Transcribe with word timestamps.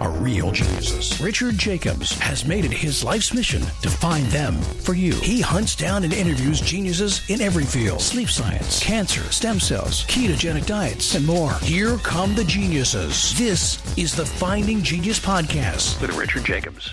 are 0.00 0.10
real 0.10 0.50
geniuses. 0.50 1.20
Richard 1.20 1.56
Jacobs 1.56 2.18
has 2.18 2.44
made 2.44 2.64
it 2.64 2.72
his 2.72 3.02
life's 3.02 3.32
mission 3.32 3.62
to 3.82 3.88
find 3.88 4.26
them 4.26 4.54
for 4.60 4.94
you. 4.94 5.14
He 5.14 5.40
hunts 5.40 5.74
down 5.74 6.04
and 6.04 6.12
interviews 6.12 6.60
geniuses 6.60 7.28
in 7.30 7.40
every 7.40 7.64
field 7.64 8.00
sleep 8.00 8.28
science, 8.28 8.82
cancer, 8.82 9.22
stem 9.32 9.58
cells, 9.58 10.04
ketogenic 10.06 10.66
diets, 10.66 11.14
and 11.14 11.26
more. 11.26 11.54
Here 11.60 11.96
come 11.98 12.34
the 12.34 12.44
geniuses. 12.44 13.36
This 13.38 13.80
is 13.96 14.14
the 14.14 14.26
Finding 14.26 14.82
Genius 14.82 15.18
Podcast 15.18 16.00
with 16.00 16.16
Richard 16.16 16.44
Jacobs. 16.44 16.92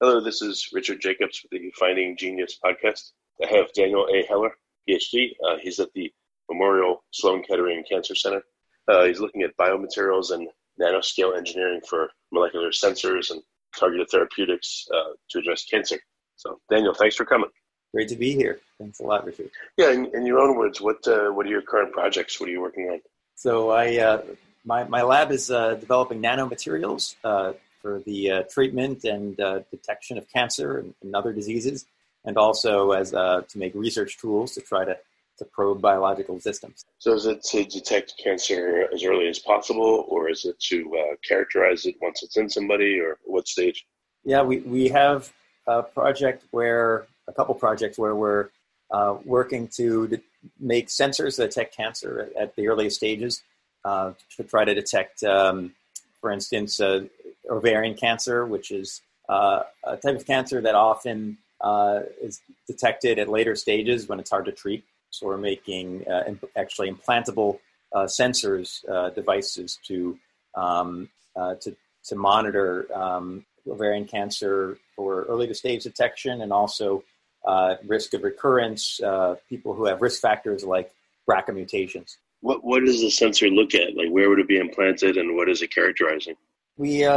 Hello, 0.00 0.20
this 0.20 0.42
is 0.42 0.68
Richard 0.72 1.00
Jacobs 1.00 1.42
with 1.42 1.62
the 1.62 1.70
Finding 1.78 2.16
Genius 2.16 2.58
Podcast. 2.62 3.12
I 3.42 3.46
have 3.46 3.72
Daniel 3.72 4.06
A. 4.12 4.24
Heller, 4.26 4.56
PhD. 4.88 5.30
Uh, 5.46 5.56
he's 5.60 5.80
at 5.80 5.92
the 5.94 6.12
Memorial 6.48 7.04
Sloan 7.12 7.42
Kettering 7.42 7.84
Cancer 7.88 8.14
Center 8.14 8.42
uh, 8.88 9.04
he's 9.04 9.20
looking 9.20 9.42
at 9.42 9.56
biomaterials 9.56 10.30
and 10.30 10.48
nanoscale 10.80 11.36
engineering 11.36 11.80
for 11.88 12.10
molecular 12.32 12.70
sensors 12.70 13.30
and 13.30 13.42
targeted 13.78 14.08
therapeutics 14.10 14.86
uh, 14.94 15.12
to 15.30 15.38
address 15.38 15.64
cancer. 15.64 15.98
So, 16.36 16.60
Daniel, 16.70 16.94
thanks 16.94 17.16
for 17.16 17.24
coming. 17.24 17.50
Great 17.94 18.08
to 18.08 18.16
be 18.16 18.34
here. 18.34 18.60
Thanks 18.78 19.00
a 19.00 19.04
lot, 19.04 19.24
Richard. 19.24 19.50
Yeah, 19.76 19.90
in, 19.90 20.14
in 20.14 20.26
your 20.26 20.38
own 20.38 20.56
words, 20.56 20.80
what 20.80 21.06
uh, 21.08 21.30
what 21.30 21.46
are 21.46 21.48
your 21.48 21.62
current 21.62 21.92
projects? 21.92 22.38
What 22.38 22.48
are 22.48 22.52
you 22.52 22.60
working 22.60 22.90
on? 22.90 23.00
So, 23.36 23.70
I 23.70 23.96
uh, 23.98 24.22
my 24.64 24.84
my 24.84 25.02
lab 25.02 25.30
is 25.30 25.50
uh, 25.50 25.74
developing 25.74 26.20
nanomaterials 26.20 27.14
uh, 27.24 27.52
for 27.80 28.00
the 28.00 28.44
treatment 28.50 29.04
and 29.04 29.36
detection 29.70 30.18
of 30.18 30.30
cancer 30.30 30.78
and, 30.78 30.94
and, 31.02 31.14
other 31.14 31.32
diseases, 31.32 31.86
and 32.24 32.36
also 32.36 32.90
as 32.90 33.12
to 33.12 33.46
make 33.54 33.74
research 33.74 34.18
tools 34.18 34.52
to 34.54 34.60
try 34.60 34.84
to 34.84 34.98
to 35.38 35.44
probe 35.44 35.80
biological 35.80 36.40
systems. 36.40 36.84
So, 36.98 37.12
is 37.12 37.26
it 37.26 37.42
to 37.44 37.64
detect 37.64 38.14
cancer 38.22 38.88
as 38.92 39.04
early 39.04 39.28
as 39.28 39.38
possible, 39.38 40.06
or 40.08 40.30
is 40.30 40.44
it 40.44 40.58
to 40.68 40.96
uh, 40.96 41.16
characterize 41.26 41.86
it 41.86 41.96
once 42.00 42.22
it's 42.22 42.36
in 42.36 42.48
somebody, 42.48 42.98
or 43.00 43.18
what 43.24 43.46
stage? 43.48 43.86
Yeah, 44.24 44.42
we, 44.42 44.58
we 44.58 44.88
have 44.88 45.32
a 45.66 45.82
project 45.82 46.44
where, 46.50 47.06
a 47.28 47.32
couple 47.32 47.54
projects 47.54 47.98
where 47.98 48.14
we're 48.14 48.48
uh, 48.90 49.16
working 49.24 49.68
to 49.76 50.08
de- 50.08 50.22
make 50.60 50.88
sensors 50.88 51.36
that 51.36 51.50
detect 51.50 51.76
cancer 51.76 52.30
at, 52.36 52.42
at 52.42 52.56
the 52.56 52.68
earliest 52.68 52.96
stages 52.96 53.42
uh, 53.84 54.12
to 54.36 54.44
try 54.44 54.64
to 54.64 54.74
detect, 54.74 55.22
um, 55.24 55.72
for 56.20 56.30
instance, 56.30 56.80
uh, 56.80 57.04
ovarian 57.50 57.94
cancer, 57.94 58.46
which 58.46 58.70
is 58.70 59.00
uh, 59.28 59.62
a 59.84 59.96
type 59.96 60.16
of 60.16 60.26
cancer 60.26 60.60
that 60.60 60.74
often 60.74 61.38
uh, 61.60 62.00
is 62.20 62.40
detected 62.66 63.18
at 63.18 63.28
later 63.28 63.54
stages 63.54 64.08
when 64.08 64.20
it's 64.20 64.30
hard 64.30 64.44
to 64.44 64.52
treat. 64.52 64.84
So 65.10 65.26
we're 65.26 65.38
making 65.38 66.06
uh, 66.08 66.34
actually 66.56 66.90
implantable 66.90 67.58
uh, 67.94 68.06
sensors 68.06 68.86
uh, 68.88 69.10
devices 69.10 69.78
to, 69.86 70.18
um, 70.54 71.08
uh, 71.36 71.54
to 71.62 71.76
to 72.04 72.14
monitor 72.14 72.86
um, 72.94 73.44
ovarian 73.68 74.06
cancer 74.06 74.78
for 74.94 75.24
early 75.24 75.52
stage 75.54 75.82
detection 75.82 76.40
and 76.40 76.52
also 76.52 77.02
uh, 77.46 77.74
risk 77.86 78.14
of 78.14 78.22
recurrence. 78.22 79.00
people 79.48 79.74
who 79.74 79.86
have 79.86 80.02
risk 80.02 80.20
factors 80.20 80.62
like 80.62 80.92
BRCA 81.28 81.54
mutations. 81.54 82.18
What 82.40 82.62
what 82.62 82.84
does 82.84 83.00
the 83.00 83.10
sensor 83.10 83.48
look 83.48 83.74
at? 83.74 83.96
Like 83.96 84.10
where 84.10 84.28
would 84.28 84.38
it 84.38 84.48
be 84.48 84.58
implanted, 84.58 85.16
and 85.16 85.34
what 85.36 85.48
is 85.48 85.62
it 85.62 85.74
characterizing? 85.74 86.36
We 86.76 87.08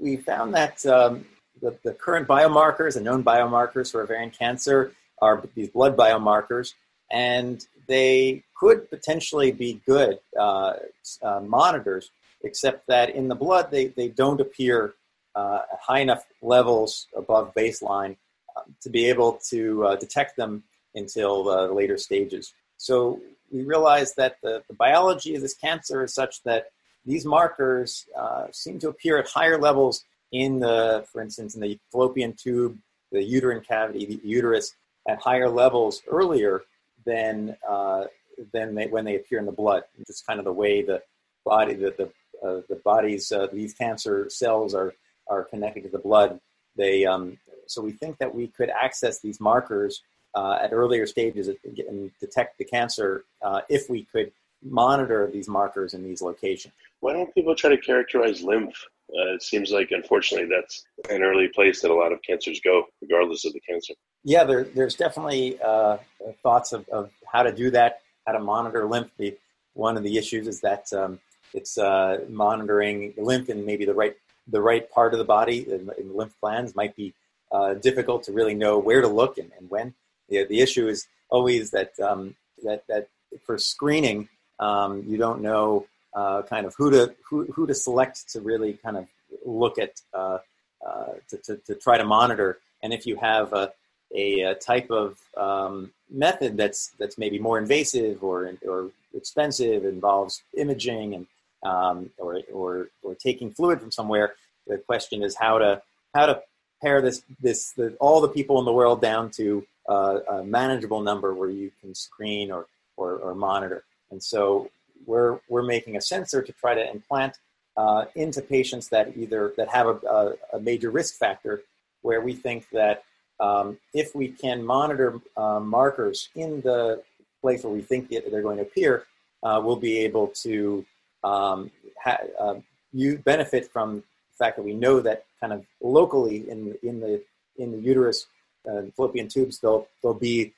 we 0.00 0.16
found 0.16 0.54
that 0.54 0.84
um, 0.86 1.26
the, 1.60 1.76
the 1.82 1.92
current 1.92 2.26
biomarkers 2.26 2.96
and 2.96 3.04
known 3.04 3.22
biomarkers 3.22 3.92
for 3.92 4.02
ovarian 4.02 4.30
cancer 4.30 4.92
are 5.20 5.42
these 5.54 5.70
blood 5.70 5.96
biomarkers 5.96 6.74
and 7.10 7.66
they 7.86 8.42
could 8.56 8.88
potentially 8.90 9.52
be 9.52 9.80
good 9.86 10.18
uh, 10.38 10.74
uh, 11.22 11.40
monitors, 11.40 12.10
except 12.42 12.86
that 12.86 13.10
in 13.10 13.28
the 13.28 13.34
blood 13.34 13.70
they, 13.70 13.86
they 13.88 14.08
don't 14.08 14.40
appear 14.40 14.94
uh, 15.34 15.60
at 15.72 15.78
high 15.80 16.00
enough 16.00 16.24
levels 16.42 17.06
above 17.16 17.52
baseline 17.54 18.16
um, 18.56 18.74
to 18.80 18.88
be 18.88 19.06
able 19.06 19.40
to 19.50 19.84
uh, 19.84 19.96
detect 19.96 20.36
them 20.36 20.62
until 20.94 21.44
the 21.44 21.72
later 21.72 21.98
stages. 21.98 22.52
So 22.76 23.20
we 23.50 23.62
realized 23.62 24.16
that 24.16 24.36
the, 24.42 24.62
the 24.68 24.74
biology 24.74 25.34
of 25.34 25.42
this 25.42 25.54
cancer 25.54 26.04
is 26.04 26.14
such 26.14 26.42
that 26.44 26.66
these 27.04 27.24
markers 27.24 28.06
uh, 28.16 28.46
seem 28.50 28.78
to 28.78 28.88
appear 28.88 29.18
at 29.18 29.28
higher 29.28 29.58
levels 29.58 30.04
in 30.32 30.60
the, 30.60 31.04
for 31.12 31.20
instance, 31.20 31.54
in 31.54 31.60
the 31.60 31.78
fallopian 31.92 32.32
tube, 32.32 32.78
the 33.12 33.22
uterine 33.22 33.60
cavity, 33.60 34.06
the 34.06 34.20
uterus, 34.24 34.74
at 35.08 35.20
higher 35.20 35.48
levels 35.48 36.02
earlier 36.08 36.62
than 37.04 37.56
uh, 37.68 38.04
than 38.52 38.74
they, 38.74 38.86
when 38.86 39.04
they 39.04 39.16
appear 39.16 39.38
in 39.38 39.46
the 39.46 39.52
blood. 39.52 39.84
It's 39.98 40.22
kind 40.22 40.38
of 40.38 40.44
the 40.44 40.52
way 40.52 40.82
the 40.82 41.02
body, 41.44 41.74
the 41.74 41.94
the, 41.96 42.46
uh, 42.46 42.62
the 42.68 42.80
body's 42.84 43.30
uh, 43.32 43.48
these 43.52 43.74
cancer 43.74 44.28
cells 44.30 44.74
are 44.74 44.94
are 45.28 45.44
connected 45.44 45.84
to 45.84 45.88
the 45.88 45.98
blood. 45.98 46.40
They 46.76 47.04
um, 47.04 47.38
so 47.66 47.82
we 47.82 47.92
think 47.92 48.18
that 48.18 48.34
we 48.34 48.48
could 48.48 48.70
access 48.70 49.20
these 49.20 49.40
markers 49.40 50.02
uh, 50.34 50.58
at 50.60 50.72
earlier 50.72 51.06
stages 51.06 51.48
and 51.48 52.10
detect 52.20 52.58
the 52.58 52.64
cancer 52.64 53.24
uh, 53.42 53.60
if 53.68 53.88
we 53.88 54.04
could 54.04 54.32
monitor 54.62 55.30
these 55.30 55.48
markers 55.48 55.94
in 55.94 56.02
these 56.02 56.22
locations. 56.22 56.74
Why 57.00 57.12
don't 57.12 57.32
people 57.34 57.54
try 57.54 57.70
to 57.70 57.76
characterize 57.76 58.42
lymph? 58.42 58.74
Uh, 59.10 59.34
it 59.34 59.42
seems 59.42 59.70
like, 59.70 59.88
unfortunately, 59.90 60.48
that's 60.48 60.84
an 61.10 61.22
early 61.22 61.48
place 61.48 61.82
that 61.82 61.90
a 61.90 61.94
lot 61.94 62.12
of 62.12 62.20
cancers 62.22 62.60
go, 62.64 62.84
regardless 63.02 63.44
of 63.44 63.52
the 63.52 63.60
cancer. 63.60 63.94
Yeah, 64.24 64.44
there, 64.44 64.64
there's 64.64 64.94
definitely 64.94 65.60
uh, 65.60 65.98
thoughts 66.42 66.72
of, 66.72 66.88
of, 66.88 67.10
how 67.30 67.42
to 67.42 67.52
do 67.52 67.70
that, 67.72 68.00
how 68.26 68.32
to 68.32 68.40
monitor 68.40 68.86
lymph. 68.86 69.10
The, 69.18 69.36
one 69.74 69.96
of 69.96 70.02
the 70.02 70.16
issues 70.16 70.46
is 70.46 70.60
that 70.60 70.92
um, 70.92 71.20
it's 71.52 71.76
uh, 71.76 72.24
monitoring 72.28 73.12
lymph 73.16 73.48
in 73.50 73.66
maybe 73.66 73.84
the 73.84 73.94
right 73.94 74.16
the 74.46 74.60
right 74.60 74.90
part 74.90 75.14
of 75.14 75.18
the 75.18 75.24
body, 75.24 75.66
in, 75.70 75.90
in 75.98 76.14
lymph 76.14 76.34
glands, 76.40 76.74
might 76.74 76.94
be 76.94 77.14
uh, 77.50 77.74
difficult 77.74 78.24
to 78.24 78.32
really 78.32 78.54
know 78.54 78.78
where 78.78 79.00
to 79.00 79.08
look 79.08 79.38
and, 79.38 79.50
and 79.58 79.70
when. 79.70 79.94
The, 80.28 80.44
the 80.44 80.60
issue 80.60 80.86
is 80.86 81.06
always 81.30 81.70
that 81.70 81.98
um, 82.00 82.36
that 82.62 82.84
that 82.88 83.08
for 83.44 83.58
screening, 83.58 84.28
um, 84.58 85.04
you 85.06 85.16
don't 85.16 85.42
know 85.42 85.86
uh, 86.14 86.42
kind 86.42 86.66
of 86.66 86.74
who 86.76 86.90
to 86.90 87.14
who, 87.28 87.44
who 87.52 87.66
to 87.66 87.74
select 87.74 88.30
to 88.30 88.40
really 88.40 88.74
kind 88.74 88.96
of 88.96 89.06
look 89.44 89.78
at 89.78 90.00
uh, 90.12 90.38
uh, 90.86 91.12
to, 91.28 91.36
to, 91.38 91.56
to, 91.66 91.74
try 91.74 91.98
to 91.98 92.04
monitor. 92.04 92.58
And 92.82 92.92
if 92.92 93.06
you 93.06 93.16
have 93.16 93.52
a, 93.52 93.72
a, 94.14 94.40
a 94.40 94.54
type 94.54 94.90
of 94.90 95.18
um, 95.36 95.92
method 96.10 96.56
that's 96.56 96.88
that's 96.98 97.18
maybe 97.18 97.38
more 97.38 97.58
invasive 97.58 98.22
or 98.22 98.52
or 98.66 98.90
expensive, 99.14 99.84
involves 99.84 100.42
imaging 100.56 101.14
and 101.14 101.26
um, 101.62 102.10
or, 102.18 102.40
or 102.52 102.88
or 103.02 103.14
taking 103.14 103.50
fluid 103.50 103.80
from 103.80 103.90
somewhere, 103.90 104.34
the 104.66 104.78
question 104.78 105.22
is 105.22 105.36
how 105.36 105.58
to 105.58 105.82
how 106.14 106.26
to 106.26 106.42
pare 106.82 107.00
this 107.00 107.22
this 107.40 107.72
the, 107.72 107.96
all 108.00 108.20
the 108.20 108.28
people 108.28 108.58
in 108.58 108.64
the 108.64 108.72
world 108.72 109.00
down 109.00 109.30
to 109.30 109.66
uh, 109.88 110.20
a 110.28 110.44
manageable 110.44 111.00
number 111.00 111.34
where 111.34 111.50
you 111.50 111.70
can 111.80 111.94
screen 111.94 112.50
or, 112.50 112.66
or, 112.96 113.16
or 113.16 113.34
monitor. 113.34 113.84
And 114.10 114.22
so 114.22 114.70
we're, 115.06 115.40
we're 115.48 115.62
making 115.62 115.96
a 115.96 116.00
sensor 116.00 116.42
to 116.42 116.52
try 116.52 116.74
to 116.74 116.90
implant 116.90 117.38
uh, 117.76 118.04
into 118.14 118.40
patients 118.40 118.88
that 118.88 119.16
either 119.16 119.52
that 119.56 119.68
have 119.68 119.86
a, 119.86 119.96
a, 120.06 120.56
a, 120.56 120.60
major 120.60 120.90
risk 120.90 121.16
factor 121.16 121.62
where 122.02 122.20
we 122.20 122.32
think 122.32 122.68
that 122.70 123.02
um, 123.40 123.76
if 123.92 124.14
we 124.14 124.28
can 124.28 124.64
monitor 124.64 125.20
uh, 125.36 125.58
markers 125.58 126.28
in 126.36 126.60
the 126.60 127.02
place 127.40 127.64
where 127.64 127.72
we 127.72 127.82
think 127.82 128.08
they're 128.08 128.42
going 128.42 128.58
to 128.58 128.62
appear, 128.62 129.06
uh, 129.42 129.60
we'll 129.62 129.76
be 129.76 129.98
able 129.98 130.28
to 130.28 130.84
um, 131.24 131.70
ha- 132.02 132.18
uh, 132.38 132.54
you 132.92 133.18
benefit 133.18 133.70
from 133.72 133.96
the 133.96 134.36
fact 134.38 134.56
that 134.56 134.62
we 134.62 134.74
know 134.74 135.00
that 135.00 135.24
kind 135.40 135.52
of 135.52 135.64
locally 135.82 136.48
in 136.48 136.76
in 136.82 137.00
the 137.00 137.22
in 137.56 137.72
the 137.72 137.78
uterus 137.78 138.26
uh, 138.70 138.82
fallopian 138.96 139.28
tubes, 139.28 139.58
there'll 139.58 139.88
there'll 140.00 140.18
be 140.18 140.52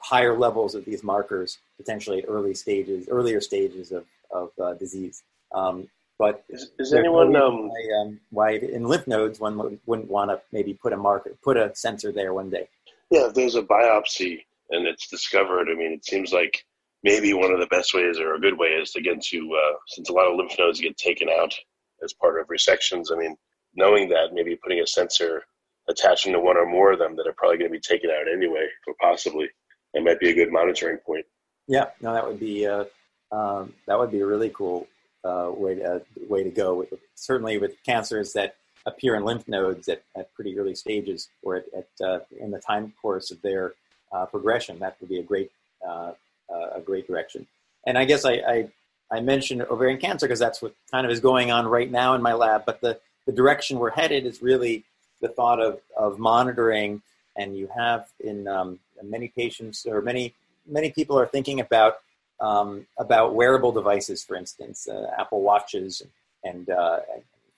higher 0.00 0.36
levels 0.36 0.74
of 0.74 0.84
these 0.84 1.02
markers 1.02 1.58
potentially 1.76 2.22
at 2.22 2.28
early 2.28 2.54
stages, 2.54 3.08
earlier 3.08 3.40
stages 3.40 3.92
of, 3.92 4.04
of 4.30 4.50
uh, 4.62 4.74
disease. 4.74 5.22
Um, 5.54 5.88
but 6.18 6.44
is, 6.48 6.70
is 6.78 6.94
anyone 6.94 7.36
um, 7.36 7.68
why, 7.68 8.00
um, 8.00 8.20
why, 8.30 8.50
in 8.52 8.84
lymph 8.84 9.06
nodes 9.06 9.38
one 9.38 9.78
wouldn't 9.84 10.10
want 10.10 10.30
to 10.30 10.40
maybe 10.50 10.72
put 10.72 10.92
a 10.92 10.96
marker, 10.96 11.32
put 11.42 11.56
a 11.56 11.74
sensor 11.74 12.10
there 12.10 12.32
one 12.32 12.48
day? 12.48 12.68
Yeah, 13.10 13.26
if 13.26 13.34
there's 13.34 13.54
a 13.54 13.62
biopsy 13.62 14.44
and 14.70 14.86
it's 14.86 15.08
discovered, 15.08 15.68
I 15.70 15.74
mean, 15.74 15.92
it 15.92 16.04
seems 16.04 16.32
like 16.32 16.64
maybe 17.02 17.34
one 17.34 17.52
of 17.52 17.60
the 17.60 17.66
best 17.66 17.92
ways 17.92 18.18
or 18.18 18.34
a 18.34 18.40
good 18.40 18.58
way 18.58 18.68
is 18.68 18.92
to 18.92 19.02
get 19.02 19.20
to 19.22 19.38
uh, 19.62 19.76
since 19.88 20.08
a 20.08 20.12
lot 20.12 20.26
of 20.26 20.36
lymph 20.36 20.58
nodes 20.58 20.80
get 20.80 20.96
taken 20.96 21.28
out 21.28 21.54
as 22.02 22.14
part 22.14 22.40
of 22.40 22.48
resections. 22.48 23.12
I 23.12 23.16
mean, 23.16 23.36
knowing 23.74 24.08
that 24.08 24.32
maybe 24.32 24.56
putting 24.56 24.80
a 24.80 24.86
sensor 24.86 25.44
attaching 25.88 26.32
to 26.32 26.40
one 26.40 26.56
or 26.56 26.66
more 26.66 26.92
of 26.92 26.98
them 26.98 27.14
that 27.16 27.26
are 27.26 27.34
probably 27.36 27.58
going 27.58 27.70
to 27.70 27.78
be 27.78 27.80
taken 27.80 28.10
out 28.10 28.26
anyway, 28.32 28.66
or 28.86 28.94
possibly, 29.00 29.48
it 29.96 30.04
might 30.04 30.20
be 30.20 30.30
a 30.30 30.34
good 30.34 30.52
monitoring 30.52 30.98
point. 30.98 31.26
Yeah, 31.66 31.86
no, 32.00 32.12
that 32.12 32.26
would 32.26 32.38
be 32.38 32.66
uh, 32.66 32.84
um, 33.32 33.72
that 33.86 33.98
would 33.98 34.12
be 34.12 34.20
a 34.20 34.26
really 34.26 34.50
cool 34.50 34.86
uh, 35.24 35.50
way 35.54 35.74
to 35.76 35.94
uh, 35.94 35.98
way 36.28 36.44
to 36.44 36.50
go. 36.50 36.74
With, 36.74 36.92
certainly 37.14 37.58
with 37.58 37.82
cancers 37.84 38.32
that 38.34 38.56
appear 38.84 39.16
in 39.16 39.24
lymph 39.24 39.48
nodes 39.48 39.88
at, 39.88 40.02
at 40.16 40.32
pretty 40.34 40.56
early 40.58 40.76
stages 40.76 41.28
or 41.42 41.56
at, 41.56 41.64
at 41.76 42.06
uh, 42.06 42.18
in 42.38 42.50
the 42.52 42.60
time 42.60 42.92
course 43.02 43.30
of 43.32 43.42
their 43.42 43.74
uh, 44.12 44.26
progression, 44.26 44.78
that 44.78 44.96
would 45.00 45.08
be 45.08 45.18
a 45.18 45.22
great 45.22 45.50
uh, 45.86 46.12
uh, 46.52 46.70
a 46.74 46.80
great 46.80 47.06
direction. 47.06 47.46
And 47.86 47.96
I 47.96 48.04
guess 48.04 48.24
I, 48.24 48.32
I, 48.32 48.68
I 49.10 49.20
mentioned 49.20 49.62
ovarian 49.62 49.98
cancer 49.98 50.26
because 50.26 50.38
that's 50.38 50.60
what 50.60 50.74
kind 50.90 51.06
of 51.06 51.12
is 51.12 51.20
going 51.20 51.50
on 51.50 51.66
right 51.66 51.90
now 51.90 52.14
in 52.14 52.22
my 52.22 52.34
lab. 52.34 52.64
But 52.66 52.80
the, 52.80 52.98
the 53.26 53.32
direction 53.32 53.78
we're 53.78 53.90
headed 53.90 54.26
is 54.26 54.42
really 54.42 54.84
the 55.20 55.28
thought 55.28 55.60
of, 55.60 55.80
of 55.96 56.18
monitoring. 56.18 57.02
And 57.36 57.56
you 57.56 57.68
have 57.76 58.08
in 58.20 58.48
um, 58.48 58.78
many 59.02 59.28
patients 59.28 59.86
or 59.86 60.00
many 60.02 60.34
many 60.66 60.90
people 60.90 61.18
are 61.18 61.26
thinking 61.26 61.60
about 61.60 61.96
um, 62.40 62.86
about 62.98 63.34
wearable 63.34 63.72
devices, 63.72 64.22
for 64.22 64.36
instance, 64.36 64.88
uh, 64.88 65.10
Apple 65.18 65.40
Watches 65.40 66.02
and, 66.44 66.68
uh, 66.68 67.00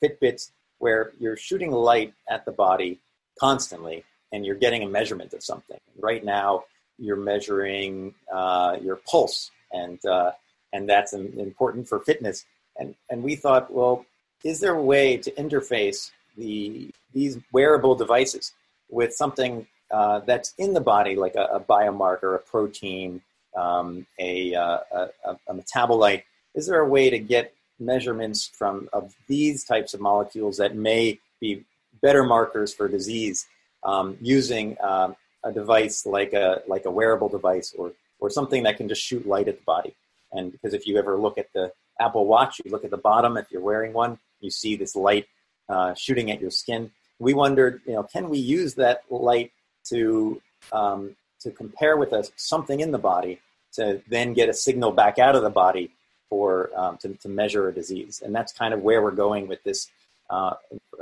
Fitbits, 0.00 0.52
where 0.78 1.12
you're 1.18 1.36
shooting 1.36 1.72
light 1.72 2.14
at 2.30 2.44
the 2.44 2.52
body 2.52 3.00
constantly 3.40 4.04
and 4.30 4.46
you're 4.46 4.54
getting 4.54 4.84
a 4.84 4.88
measurement 4.88 5.32
of 5.32 5.42
something. 5.42 5.80
Right 5.98 6.24
now, 6.24 6.64
you're 6.98 7.16
measuring 7.16 8.14
uh, 8.32 8.76
your 8.80 8.96
pulse, 8.96 9.50
and 9.72 10.04
uh, 10.04 10.32
and 10.72 10.88
that's 10.88 11.12
important 11.12 11.88
for 11.88 11.98
fitness. 12.00 12.44
And 12.76 12.94
and 13.10 13.22
we 13.22 13.34
thought, 13.34 13.72
well, 13.72 14.04
is 14.44 14.60
there 14.60 14.74
a 14.74 14.82
way 14.82 15.16
to 15.16 15.30
interface 15.32 16.10
the 16.36 16.90
these 17.12 17.38
wearable 17.52 17.94
devices 17.94 18.52
with 18.90 19.12
something 19.12 19.66
uh, 19.90 20.20
that's 20.20 20.54
in 20.58 20.74
the 20.74 20.80
body, 20.80 21.16
like 21.16 21.34
a, 21.34 21.44
a 21.44 21.60
biomarker, 21.60 22.34
a 22.34 22.38
protein, 22.38 23.22
um, 23.56 24.06
a, 24.18 24.54
uh, 24.54 24.78
a, 24.92 25.08
a, 25.46 25.54
metabolite. 25.54 26.24
Is 26.54 26.66
there 26.66 26.80
a 26.80 26.88
way 26.88 27.10
to 27.10 27.18
get 27.18 27.54
measurements 27.80 28.46
from 28.46 28.88
of 28.92 29.14
these 29.26 29.64
types 29.64 29.94
of 29.94 30.00
molecules 30.00 30.58
that 30.58 30.76
may 30.76 31.18
be 31.40 31.64
better 32.02 32.24
markers 32.24 32.74
for 32.74 32.88
disease 32.88 33.46
um, 33.82 34.16
using 34.20 34.76
um, 34.82 35.16
a 35.44 35.52
device 35.52 36.04
like 36.04 36.32
a 36.32 36.62
like 36.66 36.84
a 36.84 36.90
wearable 36.90 37.28
device 37.28 37.74
or 37.78 37.92
or 38.20 38.30
something 38.30 38.64
that 38.64 38.76
can 38.76 38.88
just 38.88 39.02
shoot 39.02 39.26
light 39.26 39.48
at 39.48 39.58
the 39.58 39.64
body? 39.64 39.94
And 40.32 40.52
because 40.52 40.74
if 40.74 40.86
you 40.86 40.98
ever 40.98 41.16
look 41.16 41.38
at 41.38 41.52
the 41.52 41.72
Apple 41.98 42.26
Watch, 42.26 42.60
you 42.64 42.70
look 42.70 42.84
at 42.84 42.90
the 42.90 42.98
bottom. 42.98 43.36
If 43.36 43.50
you're 43.50 43.62
wearing 43.62 43.92
one, 43.92 44.18
you 44.40 44.50
see 44.50 44.76
this 44.76 44.94
light 44.94 45.26
uh, 45.68 45.94
shooting 45.94 46.30
at 46.30 46.40
your 46.40 46.50
skin. 46.50 46.90
We 47.18 47.34
wondered, 47.34 47.80
you 47.86 47.94
know, 47.94 48.04
can 48.04 48.28
we 48.28 48.38
use 48.38 48.74
that 48.74 49.02
light 49.10 49.52
to 49.90 50.40
um, 50.72 51.16
to 51.40 51.50
compare 51.50 51.96
with 51.96 52.12
a, 52.12 52.24
something 52.36 52.80
in 52.80 52.90
the 52.90 52.98
body 52.98 53.40
to 53.72 54.02
then 54.08 54.32
get 54.32 54.48
a 54.48 54.52
signal 54.52 54.90
back 54.90 55.18
out 55.18 55.36
of 55.36 55.42
the 55.42 55.50
body 55.50 55.90
for 56.28 56.70
um, 56.76 56.98
to, 56.98 57.14
to, 57.14 57.28
measure 57.28 57.68
a 57.68 57.74
disease. 57.74 58.22
And 58.24 58.34
that's 58.34 58.52
kind 58.52 58.74
of 58.74 58.82
where 58.82 59.02
we're 59.02 59.12
going 59.12 59.46
with 59.46 59.62
this 59.62 59.88
uh, 60.30 60.54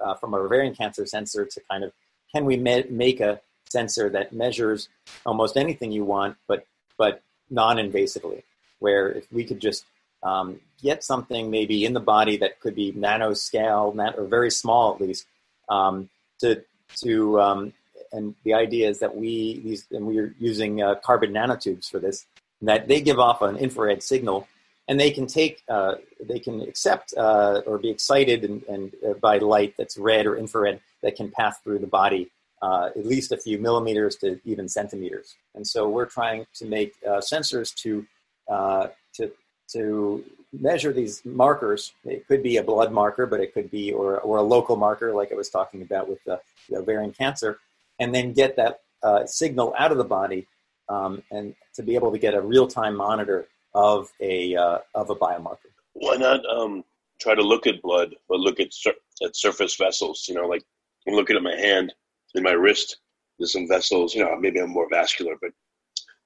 uh, 0.05 0.15
from 0.15 0.35
a 0.35 0.37
ovarian 0.37 0.75
cancer 0.75 1.06
sensor 1.06 1.47
to 1.47 1.61
kind 1.71 1.85
of 1.85 1.93
can 2.33 2.44
we 2.44 2.56
me- 2.56 2.85
make 2.91 3.21
a 3.21 3.41
sensor 3.69 4.09
that 4.11 4.33
measures 4.33 4.89
almost 5.25 5.56
anything 5.56 5.91
you 5.93 6.05
want, 6.05 6.37
but 6.47 6.67
but 6.97 7.23
non-invasively. 7.50 8.43
Where 8.79 9.11
if 9.11 9.32
we 9.32 9.44
could 9.44 9.61
just 9.61 9.85
um, 10.23 10.61
get 10.82 11.03
something 11.03 11.50
maybe 11.50 11.85
in 11.85 11.93
the 11.93 12.00
body 12.00 12.37
that 12.39 12.61
could 12.61 12.75
be 12.75 12.93
nanoscale, 12.93 13.97
or 14.19 14.25
very 14.27 14.50
small 14.50 14.94
at 14.94 15.00
least, 15.00 15.27
um, 15.69 16.09
to 16.41 16.62
to 16.97 17.41
um, 17.41 17.73
and 18.12 18.35
the 18.44 18.55
idea 18.55 18.88
is 18.88 18.99
that 19.00 19.14
we 19.14 19.61
these 19.61 19.87
and 19.91 20.06
we're 20.06 20.35
using 20.38 20.82
uh, 20.82 20.94
carbon 20.97 21.32
nanotubes 21.32 21.91
for 21.91 21.99
this 21.99 22.26
that 22.62 22.88
they 22.88 23.00
give 23.00 23.19
off 23.19 23.43
an 23.43 23.56
infrared 23.56 24.03
signal 24.03 24.49
and 24.88 24.99
they 24.99 25.11
can 25.11 25.26
take 25.26 25.62
uh, 25.69 25.94
they 26.23 26.38
can 26.38 26.61
accept 26.62 27.14
uh, 27.17 27.62
or 27.67 27.79
be 27.79 27.91
excited 27.91 28.44
and, 28.44 28.62
and 28.64 28.93
uh, 29.06 29.14
by 29.14 29.38
light 29.38 29.75
that's 29.76 29.97
red 29.99 30.26
or 30.26 30.37
infrared 30.37 30.81
that 31.03 31.17
can 31.17 31.31
pass 31.31 31.58
through 31.61 31.79
the 31.79 31.87
body 31.87 32.31
uh, 32.62 32.88
at 32.97 33.05
least 33.05 33.32
a 33.32 33.37
few 33.37 33.58
millimeters 33.58 34.17
to 34.17 34.41
even 34.44 34.67
centimeters. 34.69 35.37
And 35.55 35.67
so 35.67 35.88
we're 35.88 36.06
trying 36.06 36.47
to 36.55 36.64
make 36.64 36.94
uh, 37.06 37.20
sensors 37.20 37.75
to 37.82 38.06
to 38.49 39.32
to 39.69 40.25
measure 40.53 40.93
these 40.93 41.25
markers. 41.25 41.93
It 42.05 42.26
could 42.29 42.43
be 42.43 42.56
a 42.56 42.62
blood 42.62 42.93
marker 42.93 43.26
but 43.26 43.41
it 43.41 43.53
could 43.53 43.70
be 43.70 43.93
or, 43.93 44.20
or 44.20 44.38
a 44.38 44.43
local 44.43 44.76
marker 44.76 45.12
like 45.12 45.32
i 45.32 45.35
was 45.35 45.50
talking 45.50 45.82
about 45.82 46.08
with 46.08 46.23
the, 46.25 46.41
the 46.69 46.76
ovarian 46.76 47.12
cancer 47.12 47.58
and 47.98 48.14
then 48.14 48.32
get 48.32 48.56
that 48.56 48.81
signal 49.28 49.75
out 49.78 49.93
of 49.93 49.98
the 49.98 50.04
body 50.04 50.46
um, 50.88 51.22
and 51.31 51.54
to 51.75 51.82
be 51.82 51.94
able 51.94 52.12
to 52.12 52.19
get 52.19 52.34
a 52.34 52.40
real 52.40 52.66
time 52.66 52.96
monitor 52.96 53.48
of 53.75 54.10
a 54.20 54.56
uh, 54.56 54.78
of 54.94 55.10
a 55.10 55.16
biomarker. 55.16 55.70
Why 55.94 56.16
not 56.16 56.40
um, 56.46 56.84
try 57.20 57.34
to 57.34 57.43
look 57.43 57.66
at 57.66 57.82
blood, 57.82 58.14
but 58.28 58.40
look 58.40 58.60
at 58.60 58.72
sur- 58.72 58.94
at 59.22 59.37
surface 59.37 59.76
vessels? 59.76 60.26
You 60.28 60.34
know, 60.34 60.46
like 60.46 60.62
I'm 61.06 61.14
looking 61.14 61.37
at 61.37 61.43
my 61.43 61.56
hand 61.56 61.93
and 62.34 62.44
my 62.44 62.52
wrist. 62.52 62.98
There's 63.38 63.52
some 63.52 63.69
vessels. 63.69 64.14
You 64.14 64.25
know, 64.25 64.37
maybe 64.38 64.60
I'm 64.60 64.70
more 64.70 64.88
vascular, 64.90 65.34
but 65.40 65.50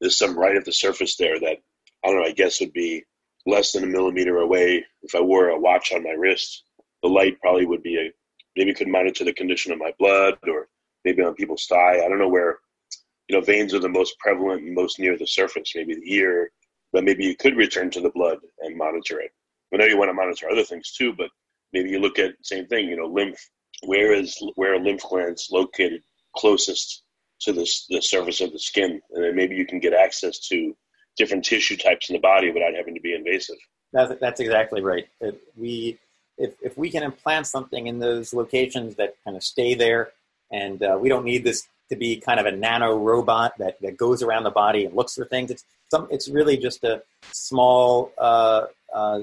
there's 0.01 0.17
some 0.17 0.39
right 0.39 0.57
at 0.57 0.65
the 0.65 0.73
surface 0.73 1.17
there 1.17 1.39
that 1.41 1.59
I 2.05 2.09
don't 2.09 2.17
know. 2.21 2.27
I 2.27 2.33
guess 2.33 2.61
would 2.61 2.73
be 2.73 3.05
less 3.47 3.73
than 3.73 3.85
a 3.85 3.89
millimeter 3.89 4.39
away. 4.39 4.85
If 5.03 5.15
I 5.15 5.21
wore 5.21 5.49
a 5.49 5.59
watch 5.59 5.93
on 5.93 6.05
my 6.05 6.11
wrist, 6.11 6.65
the 7.03 7.09
light 7.09 7.41
probably 7.41 7.67
would 7.67 7.83
be 7.83 7.99
a 7.99 8.13
maybe 8.57 8.75
could 8.75 8.89
monitor 8.89 9.25
the 9.25 9.33
condition 9.33 9.73
of 9.73 9.79
my 9.79 9.93
blood 9.99 10.37
or 10.47 10.69
maybe 11.05 11.23
on 11.23 11.35
people's 11.35 11.67
thigh. 11.67 12.05
I 12.05 12.09
don't 12.09 12.19
know 12.19 12.29
where 12.29 12.59
you 13.31 13.37
know, 13.39 13.45
veins 13.45 13.73
are 13.73 13.79
the 13.79 13.89
most 13.89 14.19
prevalent 14.19 14.65
and 14.65 14.75
most 14.75 14.99
near 14.99 15.17
the 15.17 15.27
surface, 15.27 15.73
maybe 15.77 15.95
the 15.95 16.15
ear, 16.15 16.51
but 16.93 17.05
maybe 17.05 17.25
you 17.25 17.37
could 17.37 17.57
return 17.57 17.89
to 17.91 18.01
the 18.01 18.11
blood 18.11 18.39
and 18.59 18.77
monitor 18.77 19.21
it. 19.21 19.31
I 19.73 19.77
know 19.77 19.85
you 19.85 19.97
want 19.97 20.09
to 20.09 20.15
monitor 20.15 20.51
other 20.51 20.65
things 20.65 20.91
too, 20.91 21.13
but 21.13 21.31
maybe 21.73 21.91
you 21.91 22.01
look 22.01 22.19
at 22.19 22.35
same 22.43 22.67
thing, 22.67 22.89
you 22.89 22.97
know, 22.97 23.07
lymph. 23.07 23.39
Where 23.85 24.13
is 24.13 24.37
where 24.57 24.75
are 24.75 24.81
lymph 24.81 25.03
glands 25.09 25.49
located 25.53 26.03
closest 26.37 27.05
to 27.43 27.53
the 27.53 27.71
the 27.89 28.03
surface 28.03 28.41
of 28.41 28.51
the 28.51 28.59
skin, 28.59 29.01
and 29.13 29.25
then 29.25 29.37
maybe 29.37 29.55
you 29.55 29.65
can 29.65 29.79
get 29.79 29.93
access 29.93 30.41
to 30.49 30.77
different 31.17 31.45
tissue 31.45 31.77
types 31.77 32.11
in 32.11 32.15
the 32.15 32.21
body 32.21 32.51
without 32.51 32.75
having 32.75 32.97
to 32.97 33.01
be 33.01 33.15
invasive. 33.15 33.57
That's, 33.93 34.13
that's 34.21 34.41
exactly 34.41 34.83
right. 34.83 35.07
If 35.21 35.37
we 35.57 36.01
if 36.37 36.55
if 36.61 36.77
we 36.77 36.91
can 36.91 37.05
implant 37.05 37.47
something 37.47 37.87
in 37.87 38.01
those 38.01 38.35
locations 38.35 38.97
that 38.97 39.15
kind 39.25 39.37
of 39.37 39.45
stay 39.45 39.75
there, 39.75 40.11
and 40.51 40.83
uh, 40.83 40.99
we 41.01 41.09
don't 41.09 41.25
need 41.25 41.45
this 41.45 41.69
to 41.89 41.97
be 41.97 42.17
kind 42.17 42.39
of 42.39 42.47
a 42.47 42.53
nano 42.53 42.97
robot 42.97 43.59
that, 43.59 43.81
that 43.81 43.97
goes 43.97 44.23
around 44.23 44.45
the 44.45 44.51
body 44.51 44.85
and 44.85 44.95
looks 44.95 45.15
for 45.15 45.25
things. 45.25 45.51
It's 45.51 45.65
some. 45.91 46.07
It's 46.11 46.29
really 46.29 46.57
just 46.57 46.85
a 46.85 47.03
small 47.33 48.13
uh, 48.19 48.67
uh, 48.95 49.21